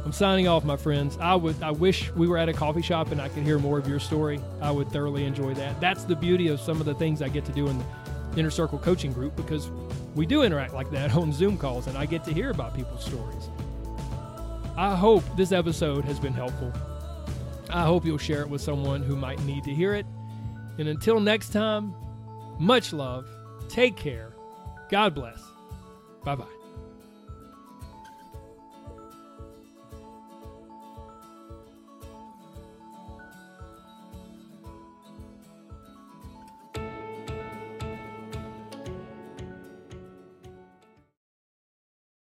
I'm 0.07 0.13
signing 0.13 0.47
off, 0.47 0.65
my 0.65 0.77
friends. 0.77 1.19
I 1.21 1.35
would 1.35 1.61
I 1.61 1.73
wish 1.73 2.13
we 2.13 2.29
were 2.29 2.39
at 2.39 2.49
a 2.49 2.53
coffee 2.53 2.81
shop 2.81 3.11
and 3.11 3.21
I 3.21 3.29
could 3.29 3.43
hear 3.43 3.59
more 3.59 3.77
of 3.77 3.89
your 3.89 3.99
story. 3.99 4.41
I 4.63 4.71
would 4.71 4.89
thoroughly 4.93 5.25
enjoy 5.25 5.53
that. 5.55 5.81
That's 5.81 6.05
the 6.05 6.15
beauty 6.15 6.47
of 6.47 6.61
some 6.61 6.79
of 6.79 6.87
the 6.87 6.95
things 6.95 7.23
I 7.23 7.29
get 7.29 7.45
to 7.47 7.53
do 7.53 7.67
in 7.67 7.77
the 7.77 7.85
inner 8.37 8.53
circle 8.53 8.79
coaching 8.79 9.13
group 9.13 9.35
because 9.35 9.69
we 10.15 10.25
do 10.25 10.45
interact 10.45 10.75
like 10.75 10.93
that 10.93 11.17
on 11.17 11.33
Zoom 11.33 11.59
calls 11.59 11.89
and 11.89 11.99
I 11.99 12.07
get 12.07 12.23
to 12.27 12.33
hear 12.33 12.51
about 12.51 12.73
people's 12.77 13.05
stories. 13.05 13.51
I 14.77 14.95
hope 14.95 15.25
this 15.37 15.51
episode 15.51 16.05
has 16.05 16.21
been 16.21 16.35
helpful. 16.35 16.73
I 17.69 17.83
hope 17.83 18.05
you'll 18.05 18.17
share 18.17 18.43
it 18.43 18.49
with 18.49 18.61
someone 18.61 19.03
who 19.03 19.17
might 19.17 19.43
need 19.43 19.65
to 19.65 19.75
hear 19.75 19.93
it. 19.93 20.07
And 20.79 20.87
until 20.87 21.19
next 21.19 21.49
time, 21.49 21.93
much 22.61 22.93
love, 22.93 23.27
take 23.69 23.97
care, 23.97 24.37
God 24.89 25.17
bless. 25.17 25.43
Bye 26.23 26.37
bye. 26.37 26.56